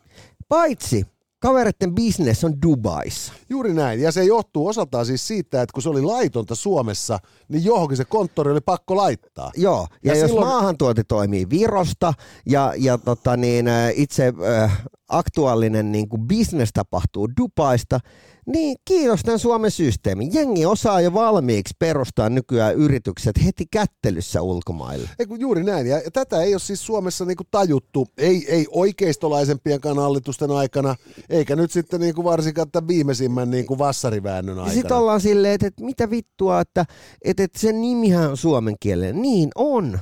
Paitsi 0.49 1.07
kavereiden 1.47 1.95
business 1.95 2.45
on 2.45 2.63
Dubaissa. 2.63 3.33
Juuri 3.49 3.75
näin, 3.75 4.01
ja 4.01 4.13
se 4.13 4.25
johtuu 4.25 4.67
osaltaan 4.67 5.07
siis 5.07 5.27
siitä, 5.27 5.63
että 5.63 5.73
kun 5.73 5.83
se 5.83 5.89
oli 5.89 6.03
laitonta 6.03 6.55
Suomessa, 6.55 7.19
niin 7.49 7.65
johonkin 7.65 7.97
se 7.97 8.05
konttori 8.05 8.53
oli 8.53 8.61
pakko 8.61 8.97
laittaa. 8.97 9.51
Joo, 9.57 9.87
ja, 10.05 10.13
ja 10.13 10.19
jos 10.19 10.31
silloin... 10.31 10.47
maahantuonti 10.47 11.05
toimii 11.05 11.51
Virosta 11.51 12.15
ja, 12.47 12.73
ja 12.77 12.99
tota 12.99 13.37
niin, 13.37 13.67
itse 13.95 14.33
äh, 14.63 14.83
aktuaalinen 15.09 15.93
niin 15.93 16.09
kuin 16.09 16.29
business 16.29 16.73
tapahtuu 16.73 17.29
Dubaista, 17.41 18.01
niin 18.47 18.77
kiinnostaa 18.85 19.39
Suomen 19.39 19.71
systeemi. 19.71 20.29
Jengi 20.33 20.67
osaa 20.67 21.01
jo 21.01 21.15
valmiiksi 21.15 21.75
perustaa 21.79 22.31
nykyään 22.31 22.75
yritykset 22.75 23.45
heti 23.45 23.67
kättelyssä 23.71 24.43
ulkomaille. 24.43 25.11
Eiku, 25.19 25.35
juuri 25.35 25.65
näin, 25.65 25.87
ja, 25.87 26.01
tätä 26.13 26.43
ei 26.43 26.55
ole 26.55 26.61
siis 26.61 26.87
Suomessa 26.87 27.25
niinku 27.25 27.45
tajuttu, 27.51 28.09
ei, 28.19 28.47
ei 28.49 28.67
oikeistolaisempien 28.71 29.81
hallitusten 29.97 30.51
aikana, 30.51 30.97
eikä 31.31 31.57
nyt 31.57 31.73
sitten 31.73 32.01
niinku 32.01 32.25
varsinkaan 32.25 32.71
tämän 32.71 32.89
viimeisimmän 32.89 33.51
niinku 33.51 33.79
vassariväännön 33.79 34.59
aikana. 34.59 34.75
Sitten 34.75 34.97
ollaan 34.97 35.21
silleen, 35.21 35.55
että, 35.55 35.67
että 35.67 35.85
mitä 35.85 36.11
vittua, 36.11 36.61
että, 36.61 36.87
että, 37.23 37.43
että 37.43 37.59
sen 37.59 37.81
nimihän 37.81 38.31
on 38.31 38.37
suomen 38.37 38.77
kielen. 38.81 39.23
Niin 39.23 39.51
on. 39.55 39.99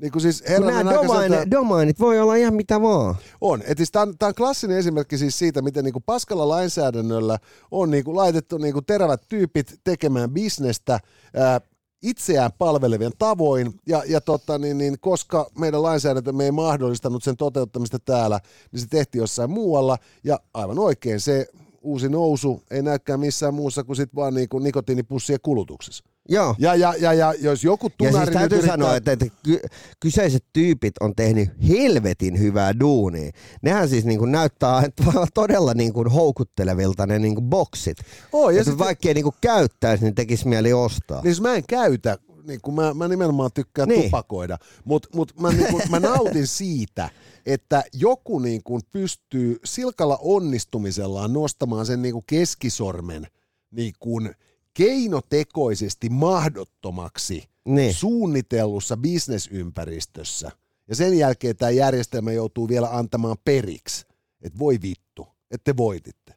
Niin 0.00 0.12
kuin 0.12 0.22
siis 0.22 0.44
nämä 0.60 0.94
domainit, 0.94 1.50
domainit 1.50 2.00
voi 2.00 2.20
olla 2.20 2.34
ihan 2.34 2.54
mitä 2.54 2.82
vaan. 2.82 3.14
On. 3.40 3.62
Et 3.66 3.76
siis 3.76 3.90
tämä, 3.90 4.02
on, 4.02 4.18
tämä 4.18 4.28
on 4.28 4.34
klassinen 4.34 4.78
esimerkki 4.78 5.18
siis 5.18 5.38
siitä, 5.38 5.62
miten 5.62 5.84
niin 5.84 5.92
kuin 5.92 6.02
paskalla 6.06 6.48
lainsäädännöllä 6.48 7.38
on 7.70 7.90
niin 7.90 8.04
kuin 8.04 8.16
laitettu 8.16 8.58
niin 8.58 8.72
kuin 8.72 8.84
terävät 8.84 9.22
tyypit 9.28 9.80
tekemään 9.84 10.30
bisnestä 10.30 11.00
ää, 11.34 11.60
itseään 12.02 12.50
palvelevien 12.58 13.12
tavoin, 13.18 13.74
ja, 13.86 14.02
ja 14.06 14.20
tota, 14.20 14.58
niin, 14.58 14.78
niin, 14.78 14.96
koska 15.00 15.50
meidän 15.58 15.82
lainsäädäntö 15.82 16.32
ei 16.42 16.52
mahdollistanut 16.52 17.24
sen 17.24 17.36
toteuttamista 17.36 17.98
täällä, 17.98 18.40
niin 18.72 18.80
se 18.80 18.86
tehtiin 18.86 19.20
jossain 19.20 19.50
muualla, 19.50 19.98
ja 20.24 20.40
aivan 20.54 20.78
oikein 20.78 21.20
se 21.20 21.46
uusi 21.82 22.08
nousu 22.08 22.62
ei 22.70 22.82
näykään 22.82 23.20
missään 23.20 23.54
muussa 23.54 23.84
kuin 23.84 23.96
sit 23.96 24.14
vaan 24.14 24.34
niin 24.34 24.48
kuin 24.48 24.64
nikotiinipussien 24.64 25.38
kulutuksessa. 25.42 26.04
Joo. 26.28 26.54
Ja, 26.58 26.74
ja, 26.74 26.94
ja, 26.98 27.12
ja 27.12 27.34
jos 27.40 27.64
joku 27.64 27.90
tunari 27.90 28.16
Ja 28.16 28.24
siis 28.24 28.36
täytyy 28.36 28.58
yrittää... 28.58 28.76
sanoa, 28.76 28.96
että, 28.96 29.12
että 29.12 29.26
ky- 29.44 29.60
kyseiset 30.00 30.44
tyypit 30.52 30.94
on 31.00 31.14
tehnyt 31.16 31.48
helvetin 31.68 32.38
hyvää 32.38 32.80
duunia. 32.80 33.30
Nehän 33.62 33.88
siis 33.88 34.04
niin 34.04 34.18
kuin 34.18 34.32
näyttää 34.32 34.82
että 34.84 35.02
todella 35.34 35.74
niin 35.74 35.92
kuin 35.92 36.08
houkuttelevilta 36.08 37.06
ne 37.06 37.18
niin 37.18 37.34
kuin 37.34 37.44
boksit. 37.44 37.96
Oh, 38.32 38.50
ja 38.50 38.64
sitten... 38.64 38.78
Vaikkei 38.78 39.14
niin 39.14 39.24
kuin 39.24 39.34
käyttäisi, 39.40 40.04
niin 40.04 40.14
tekisi 40.14 40.48
mieli 40.48 40.72
ostaa. 40.72 41.22
Niin 41.24 41.42
mä 41.42 41.54
en 41.54 41.64
käytä, 41.68 42.18
niin 42.42 42.60
kuin 42.60 42.74
mä, 42.74 42.94
mä 42.94 43.08
nimenomaan 43.08 43.50
tykkään 43.54 43.88
niin. 43.88 44.02
tupakoida, 44.02 44.58
mutta 44.84 45.08
mut 45.14 45.40
mä, 45.40 45.52
niin 45.52 45.70
kuin, 45.70 45.82
mä 45.90 46.00
nautin 46.00 46.46
siitä, 46.46 47.10
että 47.46 47.84
joku 47.92 48.38
niin 48.38 48.62
kuin 48.62 48.82
pystyy 48.92 49.58
silkalla 49.64 50.18
onnistumisellaan 50.20 51.32
nostamaan 51.32 51.86
sen 51.86 52.02
niin 52.02 52.12
kuin 52.12 52.24
keskisormen 52.26 53.26
niin 53.70 53.92
kuin– 54.00 54.30
keinotekoisesti 54.78 56.08
mahdottomaksi 56.08 57.48
niin. 57.64 57.94
suunnitellussa 57.94 58.96
bisnesympäristössä. 58.96 60.50
Ja 60.88 60.96
sen 60.96 61.18
jälkeen 61.18 61.56
tämä 61.56 61.70
järjestelmä 61.70 62.32
joutuu 62.32 62.68
vielä 62.68 62.88
antamaan 62.90 63.36
periksi, 63.44 64.06
että 64.42 64.58
voi 64.58 64.78
vittu, 64.82 65.28
että 65.50 65.72
te 65.72 65.76
voititte. 65.76 66.27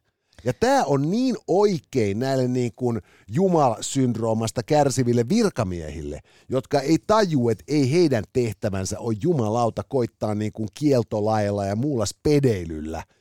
Ja 0.44 0.54
tämä 0.54 0.84
on 0.84 1.12
niin 1.12 1.36
oikein 1.48 2.20
näille 2.20 2.48
niin 2.48 2.72
kuin 2.76 3.02
Jumal-syndroomasta 3.28 4.64
kärsiville 4.64 5.30
virkamiehille, 5.30 6.20
jotka 6.50 6.80
ei 6.80 6.98
taju, 7.08 7.50
että 7.50 7.64
ei 7.68 7.92
heidän 7.92 8.24
tehtävänsä 8.34 9.00
ole 9.00 9.16
jumalauta 9.22 9.84
koittaa 9.88 10.36
niin 10.36 10.52
kuin 10.52 10.70
kieltolailla 10.74 11.66
ja 11.66 11.76
muulla 11.76 12.06
spedeilyllä– 12.06 13.04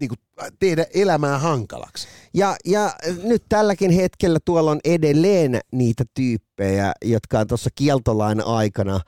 niin 0.00 0.08
kuin, 0.08 0.18
tehdä 0.58 0.86
elämää 0.94 1.38
hankalaksi. 1.38 2.08
Ja, 2.34 2.56
ja 2.64 2.94
nyt 3.22 3.42
tälläkin 3.48 3.90
hetkellä 3.90 4.38
tuolla 4.44 4.70
on 4.70 4.80
edelleen 4.84 5.60
niitä 5.72 6.04
tyyppejä, 6.14 6.92
jotka 7.04 7.38
on 7.38 7.46
tuossa 7.46 7.70
kieltolain 7.74 8.40
aikana 8.46 9.00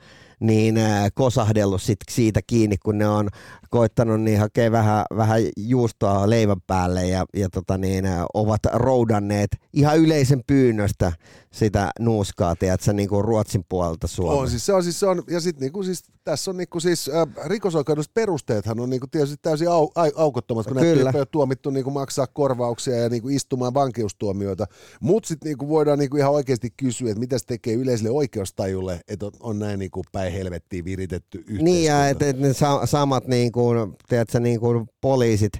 niin 0.43 0.77
äh, 0.77 1.11
kosahdellut 1.13 1.81
sit 1.81 1.99
siitä 2.11 2.39
kiinni, 2.47 2.77
kun 2.77 2.97
ne 2.97 3.07
on 3.07 3.29
koittanut 3.69 4.21
niin 4.21 4.39
hakea 4.39 4.71
vähän, 4.71 5.05
vähän 5.17 5.41
juustoa 5.57 6.29
leivän 6.29 6.61
päälle 6.67 7.07
ja, 7.07 7.25
ja 7.33 7.49
tota 7.49 7.77
niin, 7.77 8.05
äh, 8.05 8.25
ovat 8.33 8.59
roudanneet 8.73 9.57
ihan 9.73 9.99
yleisen 9.99 10.43
pyynnöstä 10.47 11.11
sitä 11.51 11.91
nuuskaa, 11.99 12.55
tiedätkö, 12.55 12.93
niin 12.93 13.09
kuin 13.09 13.25
Ruotsin 13.25 13.65
puolelta 13.69 14.07
Suomeen. 14.07 14.39
On, 14.39 14.49
siis 14.49 14.65
se 14.65 14.73
on, 14.73 14.83
siis 14.83 14.99
se 14.99 15.07
on, 15.07 15.23
ja 15.29 15.39
sitten 15.39 15.61
niin 15.61 15.73
kuin, 15.73 15.85
siis, 15.85 16.03
tässä 16.23 16.51
on 16.51 16.57
niin 16.57 16.69
kuin, 16.69 16.81
siis, 16.81 17.09
äh, 17.09 17.45
rikosoikeudelliset 17.45 18.13
perusteethan 18.13 18.79
on 18.79 18.89
niin 18.89 18.99
kuin, 18.99 19.09
tietysti 19.09 19.37
täysin 19.41 19.69
au, 19.69 19.89
au, 19.95 20.11
aukottomat, 20.15 20.67
kun 20.67 20.77
Kyllä. 20.77 21.03
näitä 21.03 21.19
on 21.19 21.25
tuomittu 21.31 21.69
niin 21.69 21.83
kuin, 21.83 21.93
maksaa 21.93 22.27
korvauksia 22.27 22.95
ja 22.95 23.09
niin 23.09 23.21
kuin, 23.21 23.35
istumaan 23.35 23.73
vankeustuomioita, 23.73 24.65
mutta 24.99 25.27
sitten 25.27 25.49
niin 25.49 25.57
kuin, 25.57 25.69
voidaan 25.69 25.99
niin 25.99 26.09
kuin, 26.09 26.19
ihan 26.19 26.33
oikeasti 26.33 26.73
kysyä, 26.77 27.09
että 27.09 27.19
mitä 27.19 27.37
se 27.37 27.45
tekee 27.45 27.73
yleiselle 27.73 28.11
oikeustajulle, 28.11 29.01
että 29.07 29.25
on, 29.25 29.31
on 29.39 29.59
näin 29.59 29.79
niin 29.79 29.91
kuin, 29.91 30.03
päin 30.11 30.32
helvettiin 30.33 30.85
viritetty 30.85 31.37
yhteiskunta. 31.37 31.63
Niin, 31.63 31.85
ja 31.85 32.09
että 32.09 32.29
et 32.29 32.39
ne 32.39 32.53
sa- 32.53 32.85
samat 32.85 33.27
niin 33.27 33.51
kuin, 33.51 33.93
tiedätkö, 34.09 34.39
niin 34.39 34.59
kuin 34.59 34.89
poliisit, 35.01 35.53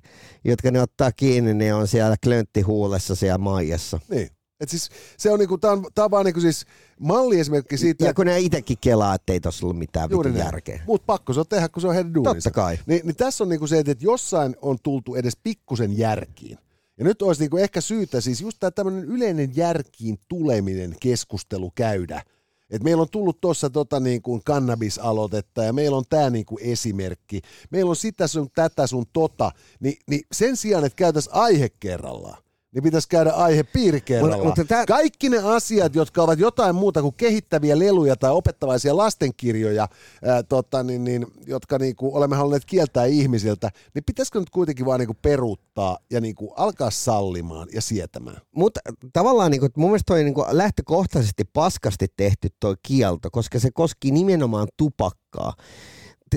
jotka 0.44 0.72
ne 0.72 0.82
ottaa 0.82 1.12
kiinni, 1.12 1.54
ne 1.54 1.74
on 1.74 1.88
siellä 1.88 2.16
klönttihuulessa 2.24 3.16
siellä 3.16 3.38
maijassa. 3.38 4.00
Niin. 4.10 4.30
Et 4.60 4.70
siis, 4.70 4.90
se 5.18 5.32
on, 5.32 5.40
niinku, 5.40 5.58
tää 5.58 5.72
on, 5.72 5.86
tää 5.96 6.06
on 6.06 6.12
vaan 6.12 6.26
niinku 6.26 6.40
siis 6.40 6.66
malliesimerkki 7.00 7.78
siitä... 7.78 8.06
Ja 8.06 8.14
kun 8.14 8.26
ne 8.26 8.40
itsekin 8.40 8.78
kelaa, 8.82 9.16
että 9.16 9.34
ei 9.34 9.40
tuossa 9.40 9.66
ollut 9.66 9.78
mitään 9.78 10.10
Juuri 10.10 10.38
järkeä. 10.38 10.82
Mutta 10.88 11.06
pakko 11.06 11.34
se 11.34 11.40
on 11.40 11.46
tehdä, 11.50 11.70
kun 11.70 11.82
se 11.82 11.88
on 11.88 11.94
heidän 11.94 12.14
duuninsa. 12.14 12.50
Totta 12.50 12.62
kai. 12.62 12.80
Ni, 12.86 13.02
niin 13.04 13.16
tässä 13.16 13.44
on 13.44 13.50
niinku 13.50 13.68
se, 13.68 13.80
että 13.80 13.96
jossain 14.00 14.56
on 14.62 14.78
tultu 14.84 15.16
edes 15.16 15.38
pikkusen 15.44 15.98
järkiin. 15.98 16.58
Ja 16.98 17.04
nyt 17.04 17.22
olisi 17.22 17.42
niinku 17.42 17.58
ehkä 17.58 17.82
syytä 17.82 18.22
siis 18.22 18.42
just 18.42 18.58
tämä 18.60 18.72
tämmöinen 18.72 19.04
yleinen 19.04 19.52
järkiin 19.56 20.18
tuleminen 20.30 20.96
keskustelu 21.00 21.72
käydä– 21.76 22.22
et 22.74 22.84
meillä 22.84 23.02
on 23.02 23.10
tullut 23.10 23.42
tuossa 23.42 23.70
tota 23.70 24.00
niin 24.00 24.22
kuin 24.22 24.42
kannabisaloitetta 24.46 25.64
ja 25.64 25.74
meillä 25.74 25.98
on 25.98 26.04
tämä 26.10 26.30
niin 26.30 26.46
kuin 26.46 26.64
esimerkki. 26.64 27.42
Meillä 27.70 27.90
on 27.90 27.96
sitä 27.96 28.28
sun 28.28 28.50
tätä 28.56 28.88
sun 28.88 29.06
tota. 29.14 29.52
Ni, 29.80 29.98
niin 30.10 30.22
sen 30.32 30.58
sijaan, 30.58 30.86
että 30.86 30.96
käytäisiin 30.96 31.36
aihe 31.36 31.70
kerrallaan, 31.80 32.43
niin 32.74 32.84
pitäisi 32.84 33.10
käydä 33.10 33.32
aihe 33.32 33.64
piiri 33.64 34.02
kerrallaan. 34.02 34.46
Mutta, 34.46 34.62
mutta 34.62 34.86
Kaikki 34.86 35.30
ne 35.30 35.38
asiat, 35.38 35.96
jotka 35.96 36.24
ovat 36.24 36.40
jotain 36.40 36.76
muuta 36.76 37.02
kuin 37.02 37.14
kehittäviä 37.18 37.80
leluja 37.80 38.16
tai 38.16 38.32
opettavaisia 38.32 38.98
lastenkirjoja, 38.98 39.88
ää, 40.26 40.44
tota, 40.44 40.84
niin, 40.84 41.04
niin, 41.04 41.28
jotka 41.48 41.78
niin 41.78 41.96
kuin 41.96 42.16
olemme 42.16 42.36
halunneet 42.36 42.66
kieltää 42.66 43.06
ihmisiltä, 43.06 43.70
niin 43.94 44.04
pitäisikö 44.04 44.40
nyt 44.40 44.50
kuitenkin 44.50 44.86
vaan 44.86 45.00
niin 45.00 45.08
kuin 45.08 45.18
peruuttaa 45.22 45.98
ja 46.10 46.22
niin 46.22 46.36
kuin 46.36 46.52
alkaa 46.56 46.92
sallimaan 46.92 47.68
ja 47.74 47.82
sietämään? 47.82 48.42
Mutta 48.56 48.80
tavallaan 49.14 49.52
niin 49.52 49.60
kuin, 49.60 49.72
mun 49.78 49.90
mielestä 49.90 50.14
toi 50.14 50.24
niin 50.24 50.34
kuin 50.34 50.48
lähtökohtaisesti 50.52 51.44
paskasti 51.54 52.08
tehty 52.18 52.48
toi 52.60 52.76
kielto, 52.84 53.30
koska 53.32 53.60
se 53.60 53.70
koski 53.74 54.12
nimenomaan 54.12 54.68
tupakkaa. 54.78 55.54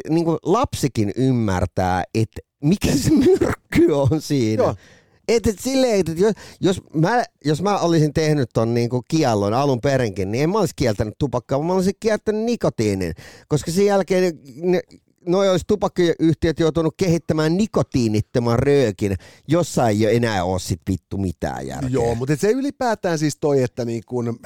Niin 0.08 0.24
kuin 0.24 0.38
lapsikin 0.42 1.12
ymmärtää, 1.16 2.04
että 2.14 2.40
mikä 2.64 2.96
se 2.96 3.10
myrkky 3.10 3.92
on 3.92 4.20
siinä. 4.20 4.62
Joo 4.62 4.74
et, 5.28 5.46
et 5.46 5.58
silleen, 5.58 6.00
että 6.00 6.12
jos, 6.12 6.34
jos, 6.60 6.80
mä, 6.94 7.24
jos 7.44 7.62
mä 7.62 7.78
olisin 7.78 8.14
tehnyt 8.14 8.50
ton 8.54 8.74
niinku 8.74 9.02
kiellon 9.08 9.54
alun 9.54 9.80
perinkin, 9.80 10.32
niin 10.32 10.44
en 10.44 10.50
mä 10.50 10.58
olisi 10.58 10.74
kieltänyt 10.76 11.14
tupakkaa, 11.18 11.58
vaan 11.58 11.66
mä 11.66 11.72
olisin 11.72 11.94
kieltänyt 12.00 12.42
nikotiinin. 12.42 13.14
Koska 13.48 13.70
sen 13.70 13.86
jälkeen 13.86 14.40
ne, 14.62 14.80
no 15.26 15.38
olisi 15.38 15.64
tupakkayhtiöt 15.68 16.60
joutunut 16.60 16.94
kehittämään 16.96 17.56
nikotiinittoman 17.56 18.58
röökin, 18.58 19.16
jossa 19.48 19.88
ei 19.88 20.16
enää 20.16 20.44
ole 20.44 20.58
sit 20.58 20.80
vittu 20.90 21.18
mitään 21.18 21.66
järkeä. 21.66 21.90
Joo, 21.90 22.14
mutta 22.14 22.36
se 22.36 22.50
ylipäätään 22.50 23.18
siis 23.18 23.36
toi, 23.40 23.62
että 23.62 23.84
niin 23.84 24.02
kun 24.06 24.38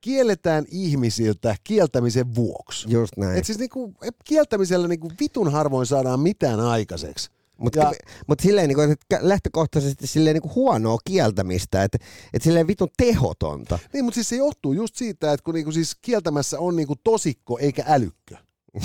kielletään 0.00 0.64
ihmisiltä 0.70 1.56
kieltämisen 1.64 2.34
vuoksi. 2.34 2.90
Just 2.90 3.16
näin. 3.16 3.38
Et 3.38 3.44
siis 3.44 3.58
niinku, 3.58 3.94
kieltämisellä 4.24 4.88
niinku 4.88 5.12
vitun 5.20 5.52
harvoin 5.52 5.86
saadaan 5.86 6.20
mitään 6.20 6.60
aikaiseksi. 6.60 7.30
Mutta 7.62 7.92
mut 8.26 8.40
silleen 8.40 8.68
niinku, 8.68 8.82
että 8.82 9.18
lähtökohtaisesti 9.20 10.06
silleen 10.06 10.34
niinku 10.34 10.52
huonoa 10.54 10.98
kieltämistä, 11.04 11.82
että 11.84 11.98
et 12.34 12.42
silleen 12.42 12.66
vitun 12.66 12.88
tehotonta. 12.96 13.78
Niin, 13.92 14.04
mutta 14.04 14.14
siis 14.14 14.28
se 14.28 14.36
johtuu 14.36 14.72
just 14.72 14.96
siitä, 14.96 15.32
että 15.32 15.44
kun 15.44 15.54
niinku 15.54 15.72
siis 15.72 15.96
kieltämässä 16.02 16.58
on 16.58 16.76
niinku 16.76 16.96
tosikko 17.04 17.58
eikä 17.58 17.84
älykkö. 17.88 18.36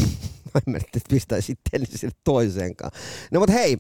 Mä 0.54 0.78
en 0.78 0.82
nyt 0.94 1.04
pistäisi 1.10 1.46
sitten 1.46 1.86
sinne 1.86 2.16
toiseenkaan. 2.24 2.92
No 3.32 3.40
mut 3.40 3.50
hei, 3.50 3.78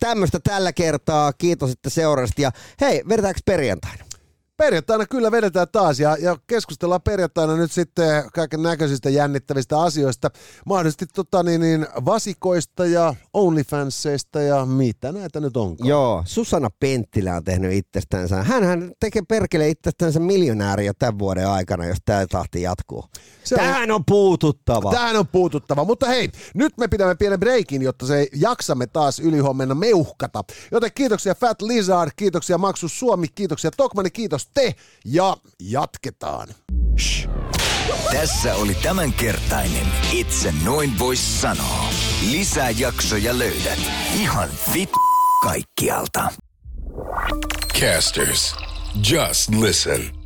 tämmöistä 0.00 0.40
tällä 0.44 0.72
kertaa. 0.72 1.32
Kiitos, 1.32 1.70
että 1.70 1.90
seurasit. 1.90 2.38
Ja 2.38 2.52
hei, 2.80 3.02
vedetäänkö 3.08 3.40
perjantaina? 3.44 4.04
Perjantaina 4.60 5.06
kyllä 5.06 5.30
vedetään 5.30 5.66
taas 5.72 6.00
ja, 6.00 6.16
ja 6.20 6.36
keskustellaan 6.46 7.02
perjantaina 7.02 7.56
nyt 7.56 7.72
sitten 7.72 8.24
kaiken 8.34 8.62
näköisistä 8.62 9.10
jännittävistä 9.10 9.80
asioista. 9.80 10.30
Mahdollisesti 10.66 11.06
tota, 11.14 11.42
niin, 11.42 11.60
niin, 11.60 11.86
vasikoista 12.04 12.86
ja 12.86 13.14
OnlyFansseista 13.34 14.40
ja 14.40 14.66
mitä 14.66 15.12
näitä 15.12 15.40
nyt 15.40 15.56
onkaan. 15.56 15.88
Joo, 15.88 16.22
Susanna 16.26 16.68
Penttilä 16.80 17.36
on 17.36 17.44
tehnyt 17.44 17.72
itsestänsä. 17.72 18.42
Hänhän 18.42 18.92
tekee 19.00 19.22
perkele 19.28 19.68
itsestänsä 19.68 20.20
miljonääri 20.20 20.86
jo 20.86 20.92
tämän 20.98 21.18
vuoden 21.18 21.48
aikana, 21.48 21.86
jos 21.86 21.98
tämä 22.04 22.26
tahti 22.26 22.62
jatkuu. 22.62 23.04
Se 23.44 23.54
on- 23.54 23.60
Tähän 23.60 23.90
on 23.90 24.04
puututtava. 24.04 24.90
Tähän 24.90 25.16
on 25.16 25.26
puututtava, 25.28 25.84
mutta 25.84 26.06
hei, 26.06 26.30
nyt 26.54 26.78
me 26.78 26.88
pidämme 26.88 27.14
pienen 27.14 27.40
breikin, 27.40 27.82
jotta 27.82 28.06
se 28.06 28.26
jaksamme 28.34 28.86
taas 28.86 29.20
ylihuomenna 29.20 29.74
meuhkata. 29.74 30.44
Joten 30.72 30.90
kiitoksia 30.94 31.34
Fat 31.34 31.62
Lizard, 31.62 32.10
kiitoksia 32.16 32.58
Maksus 32.58 32.98
Suomi, 32.98 33.26
kiitoksia 33.34 33.70
Tokmani, 33.76 34.10
kiitos 34.10 34.49
te 34.54 34.74
ja 35.04 35.36
jatketaan. 35.60 36.48
Tässä 38.12 38.54
oli 38.54 38.74
tämänkertainen 38.74 39.86
Itse 40.12 40.54
noin 40.64 40.98
vois 40.98 41.40
sanoa. 41.40 41.88
Lisää 42.30 42.70
jaksoja 42.70 43.38
löydät 43.38 43.78
ihan 44.14 44.48
vit 44.74 44.90
kaikkialta. 45.42 46.28
Casters, 47.80 48.54
just 49.10 49.48
listen. 49.48 50.19